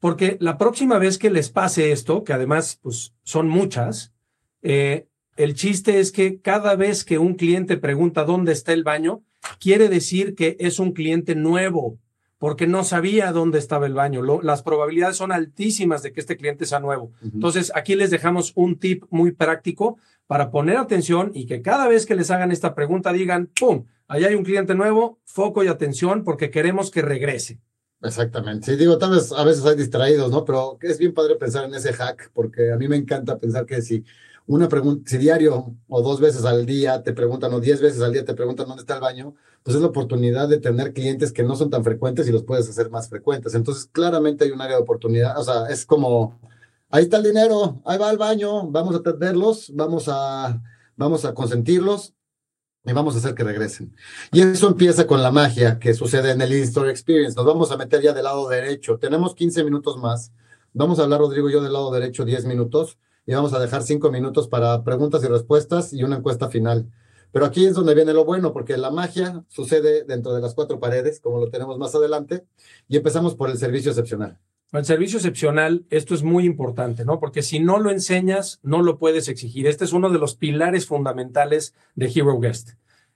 [0.00, 4.12] Porque la próxima vez que les pase esto, que además pues, son muchas,
[4.62, 9.22] eh, el chiste es que cada vez que un cliente pregunta dónde está el baño,
[9.60, 11.98] quiere decir que es un cliente nuevo,
[12.38, 14.22] porque no sabía dónde estaba el baño.
[14.22, 17.12] Lo- las probabilidades son altísimas de que este cliente sea nuevo.
[17.22, 22.06] Entonces, aquí les dejamos un tip muy práctico para poner atención y que cada vez
[22.06, 23.84] que les hagan esta pregunta digan, ¡pum!
[24.06, 27.60] Allá hay un cliente nuevo, foco y atención porque queremos que regrese.
[28.00, 28.70] Exactamente.
[28.70, 30.44] Sí, digo, tal vez a veces hay distraídos, ¿no?
[30.44, 33.82] Pero es bien padre pensar en ese hack, porque a mí me encanta pensar que
[33.82, 34.04] si
[34.48, 38.14] una pregunta, si diario o dos veces al día te preguntan, o diez veces al
[38.14, 41.42] día te preguntan dónde está el baño, pues es la oportunidad de tener clientes que
[41.42, 43.54] no son tan frecuentes y los puedes hacer más frecuentes.
[43.54, 45.38] Entonces, claramente hay un área de oportunidad.
[45.38, 46.40] O sea, es como,
[46.88, 50.62] ahí está el dinero, ahí va al baño, vamos a atenderlos, vamos a,
[50.96, 52.14] vamos a consentirlos
[52.86, 53.94] y vamos a hacer que regresen.
[54.32, 57.36] Y eso empieza con la magia que sucede en el In-Store Experience.
[57.36, 58.98] Nos vamos a meter ya del lado derecho.
[58.98, 60.32] Tenemos 15 minutos más.
[60.72, 62.96] Vamos a hablar, Rodrigo y yo, del lado derecho 10 minutos
[63.28, 66.90] y vamos a dejar 5 minutos para preguntas y respuestas y una encuesta final.
[67.30, 70.80] Pero aquí es donde viene lo bueno, porque la magia sucede dentro de las cuatro
[70.80, 72.46] paredes, como lo tenemos más adelante,
[72.88, 74.38] y empezamos por el servicio excepcional.
[74.72, 77.20] El servicio excepcional, esto es muy importante, ¿no?
[77.20, 79.66] Porque si no lo enseñas, no lo puedes exigir.
[79.66, 82.70] Este es uno de los pilares fundamentales de Hero Guest.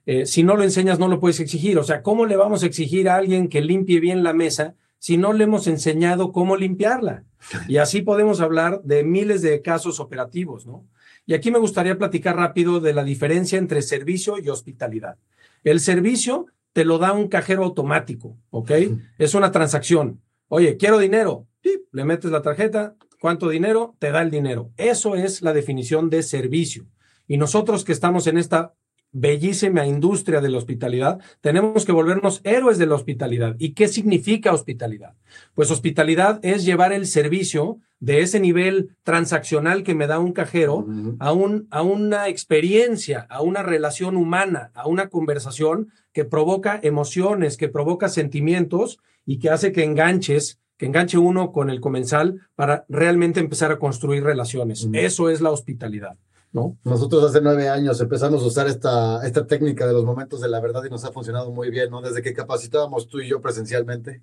[0.05, 1.79] Eh, si no lo enseñas, no lo puedes exigir.
[1.79, 5.17] O sea, ¿cómo le vamos a exigir a alguien que limpie bien la mesa si
[5.17, 7.25] no le hemos enseñado cómo limpiarla?
[7.67, 10.87] Y así podemos hablar de miles de casos operativos, ¿no?
[11.25, 15.17] Y aquí me gustaría platicar rápido de la diferencia entre servicio y hospitalidad.
[15.65, 18.71] El servicio te lo da un cajero automático, ¿ok?
[19.17, 20.21] Es una transacción.
[20.47, 21.47] Oye, quiero dinero.
[21.91, 23.97] Le metes la tarjeta, ¿cuánto dinero?
[23.99, 24.71] Te da el dinero.
[24.77, 26.85] Eso es la definición de servicio.
[27.27, 28.73] Y nosotros que estamos en esta
[29.13, 33.55] bellísima industria de la hospitalidad, tenemos que volvernos héroes de la hospitalidad.
[33.59, 35.13] ¿Y qué significa hospitalidad?
[35.53, 40.85] Pues hospitalidad es llevar el servicio de ese nivel transaccional que me da un cajero
[41.19, 47.55] a, un, a una experiencia, a una relación humana, a una conversación que provoca emociones,
[47.55, 52.83] que provoca sentimientos y que hace que enganches, que enganche uno con el comensal para
[52.89, 54.89] realmente empezar a construir relaciones.
[54.91, 56.17] Eso es la hospitalidad.
[56.53, 56.77] ¿No?
[56.83, 60.61] Nosotros hace nueve años empezamos a usar esta, esta técnica de los momentos de la
[60.61, 61.99] verdad y nos ha funcionado muy bien, ¿no?
[61.99, 64.21] Desde que capacitábamos tú y yo presencialmente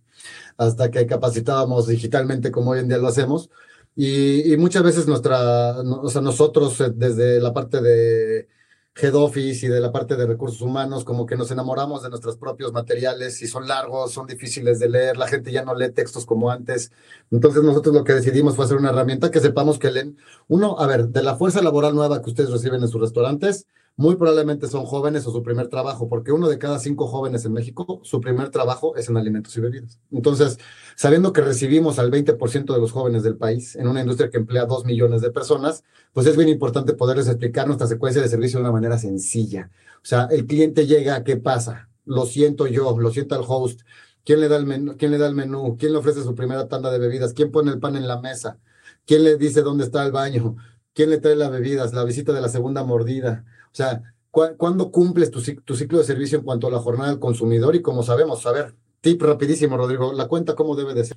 [0.57, 3.51] hasta que capacitábamos digitalmente como hoy en día lo hacemos.
[3.97, 8.49] Y, muchas veces nuestra, o sea, nosotros eh, desde la parte de
[8.97, 12.37] head office y de la parte de recursos humanos, como que nos enamoramos de nuestros
[12.37, 16.27] propios materiales y son largos, son difíciles de leer, la gente ya no lee textos
[16.27, 16.93] como antes.
[17.31, 20.19] Entonces nosotros lo que decidimos fue hacer una herramienta que sepamos que leen.
[20.49, 23.67] Uno, a ver, de la fuerza laboral nueva que ustedes reciben en sus restaurantes,
[23.97, 27.53] muy probablemente son jóvenes o su primer trabajo, porque uno de cada cinco jóvenes en
[27.53, 29.99] México, su primer trabajo es en alimentos y bebidas.
[30.11, 30.59] Entonces,
[30.97, 34.65] sabiendo que recibimos al 20% de los jóvenes del país en una industria que emplea
[34.65, 38.63] dos millones de personas, pues es bien importante poderles explicar nuestra secuencia de servicio de
[38.63, 39.71] una manera sencilla.
[39.97, 41.91] O sea, el cliente llega, ¿qué pasa?
[42.05, 43.83] Lo siento yo, lo siento al host.
[44.25, 44.97] ¿Quién le da el menú?
[44.97, 45.77] ¿Quién le da el menú?
[45.79, 47.33] ¿Quién le ofrece su primera tanda de bebidas?
[47.33, 48.59] ¿Quién pone el pan en la mesa?
[49.07, 50.57] ¿Quién le dice dónde está el baño?
[50.95, 51.93] ¿Quién le trae las bebidas?
[51.93, 53.45] La visita de la segunda mordida.
[53.73, 57.75] O sea, ¿cuándo cumples tu, ciclo de servicio en cuanto a la jornada del consumidor?
[57.75, 61.17] Y como sabemos, a ver, tip rapidísimo, Rodrigo, la cuenta cómo debe de ser.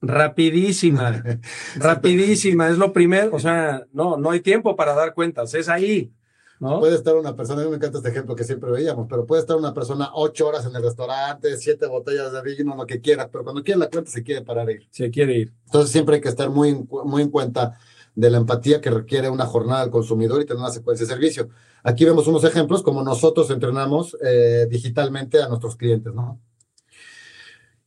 [0.00, 1.22] Rapidísima,
[1.76, 6.12] rapidísima, es lo primero, o sea, no, no hay tiempo para dar cuentas, es ahí.
[6.60, 6.78] ¿No?
[6.78, 9.40] Puede estar una persona, a mí me encanta este ejemplo que siempre veíamos, pero puede
[9.40, 13.28] estar una persona ocho horas en el restaurante, siete botellas de vino, lo que quiera,
[13.28, 14.86] pero cuando quiere la cuenta se quiere parar ir.
[14.90, 15.52] Se quiere ir.
[15.66, 17.78] Entonces siempre hay que estar muy, muy en cuenta
[18.14, 21.48] de la empatía que requiere una jornada al consumidor y tener una secuencia de servicio.
[21.82, 26.40] Aquí vemos unos ejemplos como nosotros entrenamos eh, digitalmente a nuestros clientes, ¿no?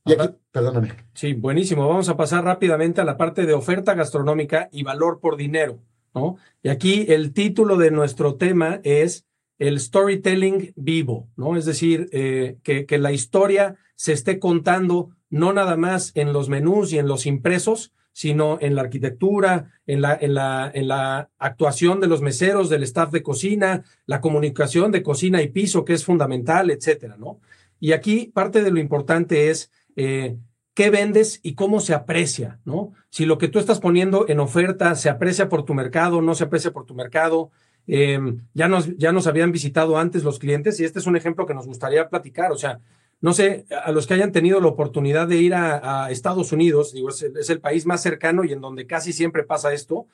[0.05, 0.93] Y aquí, perdóname.
[1.13, 1.88] Sí, buenísimo.
[1.88, 5.80] Vamos a pasar rápidamente a la parte de oferta gastronómica y valor por dinero,
[6.13, 6.38] ¿no?
[6.63, 9.25] Y aquí el título de nuestro tema es
[9.59, 11.57] el storytelling vivo, ¿no?
[11.57, 16.47] Es decir, eh, que, que la historia se esté contando no nada más en los
[16.47, 21.30] menús y en los impresos, sino en la arquitectura, en la, en la, en la
[21.38, 25.93] actuación de los meseros, del staff de cocina, la comunicación de cocina y piso, que
[25.93, 27.39] es fundamental, etcétera, ¿no?
[27.80, 30.36] Y aquí parte de lo importante es eh,
[30.74, 32.91] qué vendes y cómo se aprecia, ¿no?
[33.11, 36.45] Si lo que tú estás poniendo en oferta se aprecia por tu mercado, no se
[36.45, 37.51] aprecia por tu mercado.
[37.86, 41.45] Em, ya, nos, ya nos habían visitado antes los clientes y este es un ejemplo
[41.45, 42.51] que nos gustaría platicar.
[42.51, 42.80] O sea,
[43.20, 47.09] no sé, a los que hayan tenido la oportunidad de ir a, Estados Unidos, digo,
[47.09, 50.07] es el, país más cercano y en donde casi siempre pasa esto,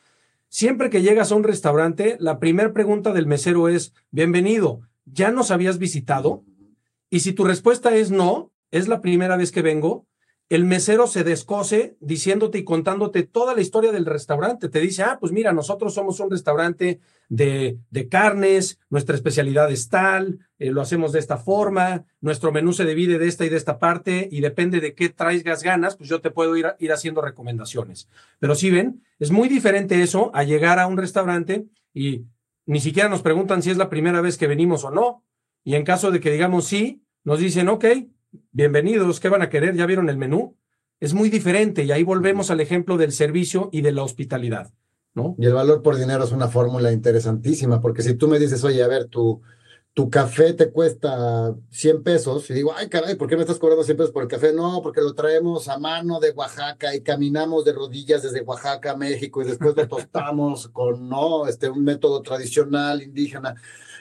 [0.48, 5.52] siempre que llegas a un restaurante, la primera pregunta del mesero es, bienvenido, ¿ya nos
[5.52, 6.44] habías visitado?
[7.10, 10.06] Y si tu respuesta es no, es la primera vez que vengo,
[10.50, 14.70] el mesero se descose diciéndote y contándote toda la historia del restaurante.
[14.70, 19.90] Te dice, ah, pues mira, nosotros somos un restaurante de, de carnes, nuestra especialidad es
[19.90, 23.58] tal, eh, lo hacemos de esta forma, nuestro menú se divide de esta y de
[23.58, 27.22] esta parte y depende de qué traigas ganas, pues yo te puedo ir, ir haciendo
[27.22, 28.08] recomendaciones.
[28.40, 32.26] Pero si ven, es muy diferente eso a llegar a un restaurante y
[32.66, 35.24] ni siquiera nos preguntan si es la primera vez que venimos o no.
[35.64, 37.86] Y en caso de que digamos sí, nos dicen, ok,
[38.52, 39.76] bienvenidos, ¿qué van a querer?
[39.76, 40.58] ¿Ya vieron el menú?
[41.00, 44.72] Es muy diferente y ahí volvemos al ejemplo del servicio y de la hospitalidad,
[45.14, 45.36] ¿no?
[45.38, 48.84] Y el valor por dinero es una fórmula interesantísima, porque si tú me dices, oye,
[48.84, 49.42] a ver, tu,
[49.94, 53.84] tu café te cuesta 100 pesos y digo, ay caray, ¿por qué me estás cobrando
[53.84, 54.52] 100 pesos por el café?
[54.52, 58.98] No, porque lo traemos a mano de Oaxaca y caminamos de rodillas desde Oaxaca a
[58.98, 63.54] México y después lo tostamos con, no, este, un método tradicional, indígena,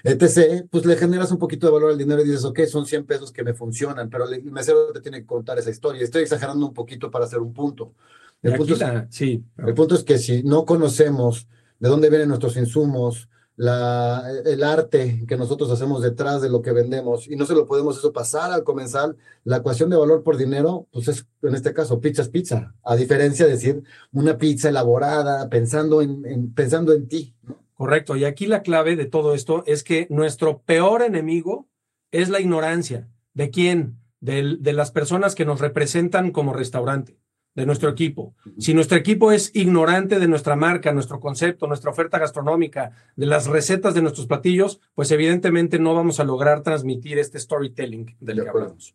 [0.03, 0.67] etc.
[0.71, 3.31] Pues le generas un poquito de valor al dinero y dices, ok, son 100 pesos
[3.31, 6.03] que me funcionan, pero el mesero te tiene que contar esa historia.
[6.03, 7.93] Estoy exagerando un poquito para hacer un punto.
[8.41, 8.81] El, punto es,
[9.11, 9.45] sí.
[9.59, 11.47] el punto es que si no conocemos
[11.79, 16.73] de dónde vienen nuestros insumos, la, el arte que nosotros hacemos detrás de lo que
[16.73, 20.37] vendemos y no se lo podemos eso pasar al comensal, la ecuación de valor por
[20.37, 23.83] dinero, pues es en este caso pizza pizza, a diferencia de decir
[24.13, 27.35] una pizza elaborada pensando en, pensando en ti.
[27.75, 31.67] Correcto, y aquí la clave de todo esto es que nuestro peor enemigo
[32.11, 33.09] es la ignorancia.
[33.35, 33.99] ¿De quién?
[34.21, 37.19] de las personas que nos representan como restaurante
[37.55, 38.35] de nuestro equipo.
[38.59, 43.47] Si nuestro equipo es ignorante de nuestra marca, nuestro concepto, nuestra oferta gastronómica, de las
[43.47, 48.49] recetas de nuestros platillos, pues evidentemente no vamos a lograr transmitir este storytelling del que
[48.49, 48.95] hablamos.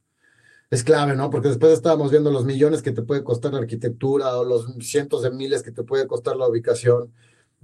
[0.70, 1.30] Es clave, ¿no?
[1.30, 5.22] Porque después estábamos viendo los millones que te puede costar la arquitectura o los cientos
[5.22, 7.14] de miles que te puede costar la ubicación,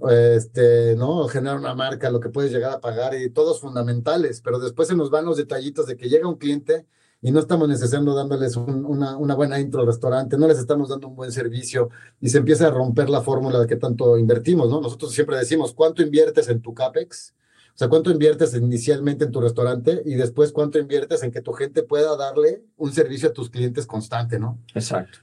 [0.08, 1.28] este, ¿no?
[1.28, 4.96] Generar una marca, lo que puedes llegar a pagar y todos fundamentales, pero después se
[4.96, 6.86] nos van los detallitos de que llega un cliente
[7.24, 11.08] y no estamos necesitando dándoles una, una, buena intro al restaurante, no les estamos dando
[11.08, 11.88] un buen servicio
[12.20, 14.82] y se empieza a romper la fórmula que tanto invertimos, ¿no?
[14.82, 17.34] Nosotros siempre decimos, ¿cuánto inviertes en tu CAPEX?
[17.74, 21.54] O sea, ¿cuánto inviertes inicialmente en tu restaurante y después cuánto inviertes en que tu
[21.54, 24.58] gente pueda darle un servicio a tus clientes constante, ¿no?
[24.74, 25.20] Exacto.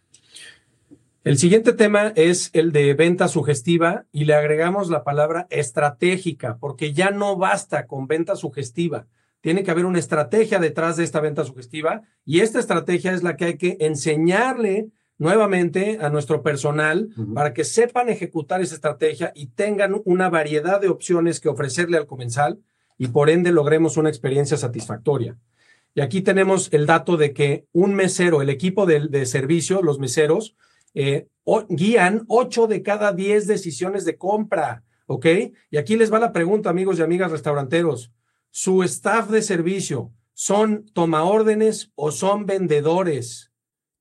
[1.23, 6.93] El siguiente tema es el de venta sugestiva y le agregamos la palabra estratégica, porque
[6.93, 9.05] ya no basta con venta sugestiva
[9.41, 13.35] tiene que haber una estrategia detrás de esta venta sugestiva y esta estrategia es la
[13.35, 19.47] que hay que enseñarle nuevamente a nuestro personal para que sepan ejecutar esa estrategia y
[19.47, 22.59] tengan una variedad de opciones que ofrecerle al comensal
[22.97, 25.37] y por ende logremos una experiencia satisfactoria.
[25.93, 30.55] Y aquí tenemos el dato de que un mesero, el equipo de, servicio, los meseros,
[30.93, 31.27] eh,
[31.69, 35.25] guían 8 de cada 10 decisiones de compra, ¿ok?
[35.69, 38.11] Y aquí les va la pregunta, amigos y amigas restauranteros
[38.51, 43.51] su staff de servicio son toma órdenes o son vendedores.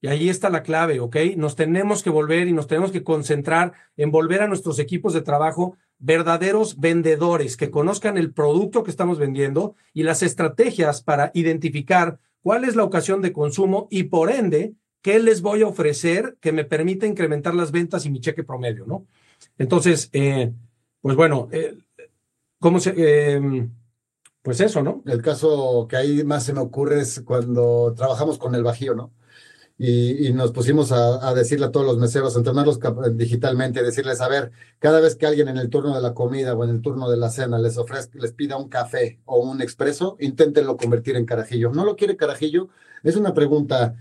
[0.02, 1.16] Y ahí está la clave, ¿ok?
[1.36, 5.20] Nos tenemos que volver y nos tenemos que concentrar en volver a nuestros equipos de
[5.20, 12.18] trabajo verdaderos vendedores que conozcan el producto que estamos vendiendo y las estrategias para identificar
[12.42, 14.72] cuál es la ocasión de consumo y por ende,
[15.02, 18.86] qué les voy a ofrecer que me permita incrementar las ventas y mi cheque promedio,
[18.86, 19.06] ¿no?
[19.58, 20.50] Entonces, eh,
[21.02, 21.76] pues bueno, eh,
[22.58, 22.94] ¿cómo se...
[22.96, 23.68] Eh,
[24.42, 25.02] pues eso, ¿no?
[25.06, 29.12] El caso que ahí más se me ocurre es cuando trabajamos con el Bajío, ¿no?
[29.82, 32.78] Y, nos pusimos a, decirle a todos los meseros, a entrenarlos
[33.14, 36.64] digitalmente, decirles, a ver, cada vez que alguien en el turno de la comida o
[36.64, 40.16] en el turno de la cena les ofrezca, les pida un café o un expreso,
[40.20, 41.72] inténtenlo convertir en carajillo.
[41.72, 42.68] ¿No lo quiere carajillo?
[43.02, 43.96] Es una pregunta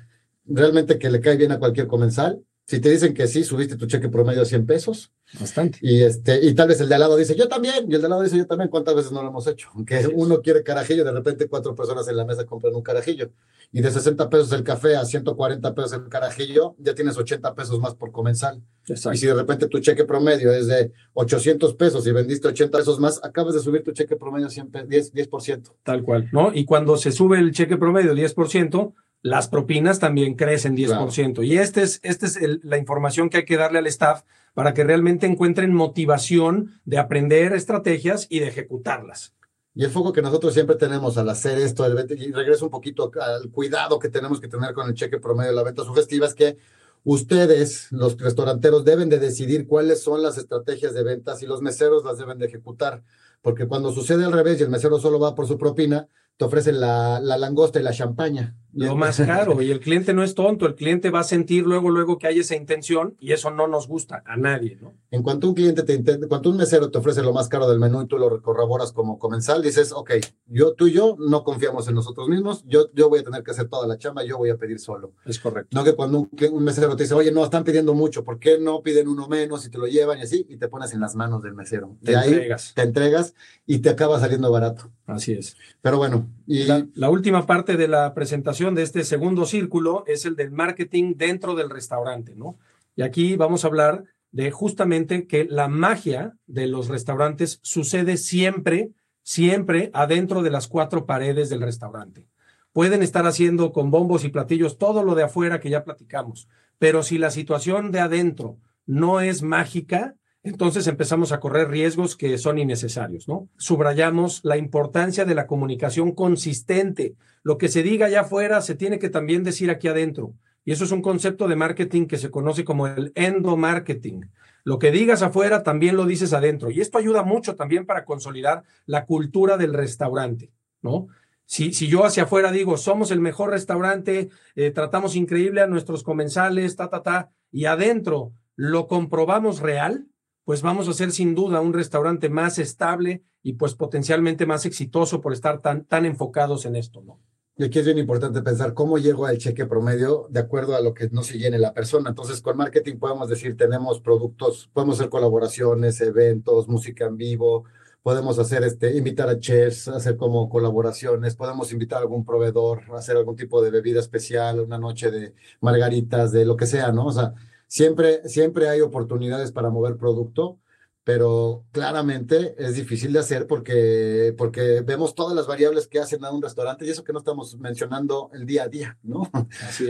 [0.46, 2.44] realmente que le cae bien a cualquier comensal.
[2.70, 5.78] Si te dicen que sí, subiste tu cheque promedio a 100 pesos, Bastante.
[5.82, 8.06] Y, este, y tal vez el de al lado dice, yo también, y el de
[8.06, 9.70] al lado dice, yo también, ¿cuántas veces no lo hemos hecho?
[9.76, 13.32] Aunque uno quiere carajillo, de repente cuatro personas en la mesa compran un carajillo.
[13.72, 17.80] Y de 60 pesos el café a 140 pesos el carajillo, ya tienes 80 pesos
[17.80, 18.62] más por comensal.
[18.88, 23.00] Y si de repente tu cheque promedio es de 800 pesos y vendiste 80 pesos
[23.00, 24.88] más, acabas de subir tu cheque promedio a 10%.
[24.88, 25.74] 10%.
[25.84, 26.52] Tal cual, ¿no?
[26.54, 31.46] Y cuando se sube el cheque promedio 10%, las propinas también crecen 10%.
[31.46, 34.84] Y esta es, este es la información que hay que darle al staff para que
[34.84, 39.34] realmente encuentren motivación de aprender estrategias y de ejecutarlas.
[39.76, 43.50] Y el foco que nosotros siempre tenemos al hacer esto, y regreso un poquito al
[43.52, 46.58] cuidado que tenemos que tener con el cheque promedio de la venta sugestiva, es que
[47.04, 52.04] ustedes, los restauranteros, deben de decidir cuáles son las estrategias de ventas y los meseros
[52.04, 53.04] las deben de ejecutar.
[53.42, 56.08] Porque cuando sucede al revés y el mesero solo va por su propina,
[56.40, 58.56] te ofrecen la, la langosta y la champaña.
[58.72, 61.90] Lo más caro, y el cliente no es tonto, el cliente va a sentir luego,
[61.90, 64.94] luego que hay esa intención y eso no nos gusta a nadie, ¿no?
[65.10, 67.80] En cuanto un cliente te intenta, cuando un mesero te ofrece lo más caro del
[67.80, 70.12] menú y tú lo corroboras como comensal, dices, ok,
[70.46, 73.52] yo, tú y yo no confiamos en nosotros mismos, yo, yo voy a tener que
[73.52, 75.14] hacer toda la chamba, yo voy a pedir solo.
[75.26, 75.76] Es correcto.
[75.76, 78.60] No que cuando un, un mesero te dice, oye, no, están pidiendo mucho, ¿por qué
[78.60, 80.46] no piden uno menos y te lo llevan y así?
[80.48, 81.98] Y te pones en las manos del mesero.
[82.04, 82.74] Te entregas.
[82.76, 83.34] te entregas
[83.66, 84.92] y te acaba saliendo barato.
[85.08, 85.58] Así es.
[85.82, 86.29] Pero bueno.
[86.48, 91.16] Y la, última parte de la presentación de este segundo círculo es el del marketing
[91.16, 92.58] dentro del restaurante, ¿no?
[92.96, 98.92] Y aquí vamos a hablar de justamente que la magia de los restaurantes sucede siempre,
[99.24, 102.28] siempre adentro de las cuatro paredes del restaurante.
[102.74, 107.04] Pueden estar haciendo con bombos y platillos todo lo de afuera que ya platicamos, pero
[107.04, 112.58] si la situación de adentro no es mágica, entonces empezamos a correr riesgos que son
[112.58, 113.50] innecesarios, ¿no?
[113.58, 117.16] Subrayamos la importancia de la comunicación consistente.
[117.44, 120.34] Lo que se diga allá afuera se tiene que también decir aquí adentro.
[120.64, 124.30] Y eso es un concepto de marketing que se conoce como el endomarketing.
[124.64, 126.72] Lo que digas afuera también lo dices adentro.
[126.72, 131.08] Y esto ayuda mucho también para consolidar la cultura del restaurante, ¿no?
[131.46, 136.04] Si, si yo hacia afuera digo, somos el mejor restaurante, eh, tratamos increíble a nuestros
[136.04, 140.06] comensales, ta, ta, ta, y adentro lo comprobamos real,
[140.50, 145.22] pues vamos a ser sin duda un restaurante más estable y pues potencialmente más exitoso
[145.22, 147.20] por estar tan, tan enfocados en esto, ¿no?
[147.56, 150.95] Y aquí es bien importante pensar cómo llego al cheque promedio de acuerdo a lo
[150.95, 152.10] que no se llene la persona.
[152.10, 157.66] Entonces, con marketing podemos decir, tenemos productos, podemos hacer colaboraciones, eventos, música en vivo,
[158.02, 163.18] podemos hacer este, invitar a chefs, hacer como colaboraciones, podemos invitar a algún proveedor, hacer
[163.18, 167.06] algún tipo de bebida especial, una noche de margaritas, de lo que sea, ¿no?
[167.06, 167.36] O sea,
[167.70, 170.58] Siempre, siempre hay oportunidades para mover producto,
[171.04, 176.32] pero claramente es difícil de hacer porque, porque vemos todas las variables que hacen a
[176.32, 179.30] un restaurante y eso que no estamos mencionando el día a día, ¿no?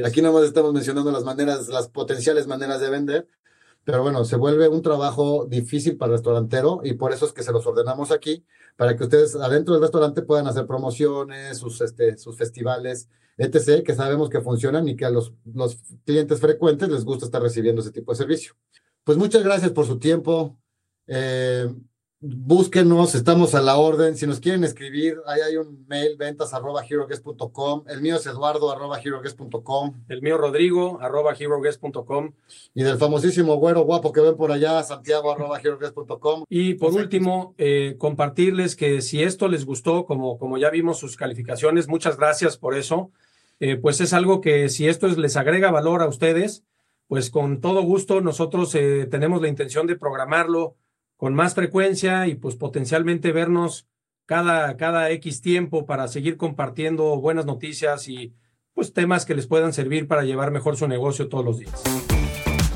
[0.06, 3.28] Aquí nomás estamos mencionando las maneras, las potenciales maneras de vender,
[3.86, 7.44] pero bueno, se vuelve un trabajo difícil para el restaurantero y por eso es que
[7.44, 12.18] se los ordenamos aquí, para que ustedes adentro del restaurante puedan hacer promociones, sus, este,
[12.18, 13.08] sus festivales,
[13.40, 17.42] etc., que sabemos que funcionan y que a los, los clientes frecuentes les gusta estar
[17.42, 18.54] recibiendo ese tipo de servicio.
[19.04, 20.60] Pues muchas gracias por su tiempo.
[21.08, 21.68] Eh,
[22.22, 24.16] búsquenos, estamos a la orden.
[24.18, 29.00] Si nos quieren escribir, ahí hay un mail, ventas arroba El mío es eduardo arroba
[30.10, 31.34] El mío rodrigo arroba
[32.74, 35.60] Y del famosísimo güero guapo que ven por allá, santiago arroba
[36.50, 41.16] Y por último, eh, compartirles que si esto les gustó, como, como ya vimos sus
[41.16, 43.12] calificaciones, muchas gracias por eso.
[43.60, 46.64] Eh, pues es algo que si esto les agrega valor a ustedes,
[47.08, 50.78] pues con todo gusto nosotros eh, tenemos la intención de programarlo
[51.18, 53.88] con más frecuencia y pues potencialmente vernos
[54.26, 58.34] cada, cada X tiempo para seguir compartiendo buenas noticias y
[58.74, 61.84] pues temas que les puedan servir para llevar mejor su negocio todos los días.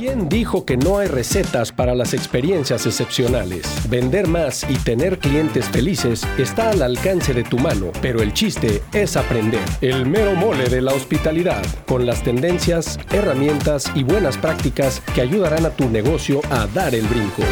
[0.05, 3.65] ¿Quién dijo que no hay recetas para las experiencias excepcionales?
[3.89, 8.83] Vender más y tener clientes felices está al alcance de tu mano, pero el chiste
[8.91, 9.63] es aprender.
[9.79, 15.65] El mero mole de la hospitalidad, con las tendencias, herramientas y buenas prácticas que ayudarán
[15.65, 17.43] a tu negocio a dar el brinco.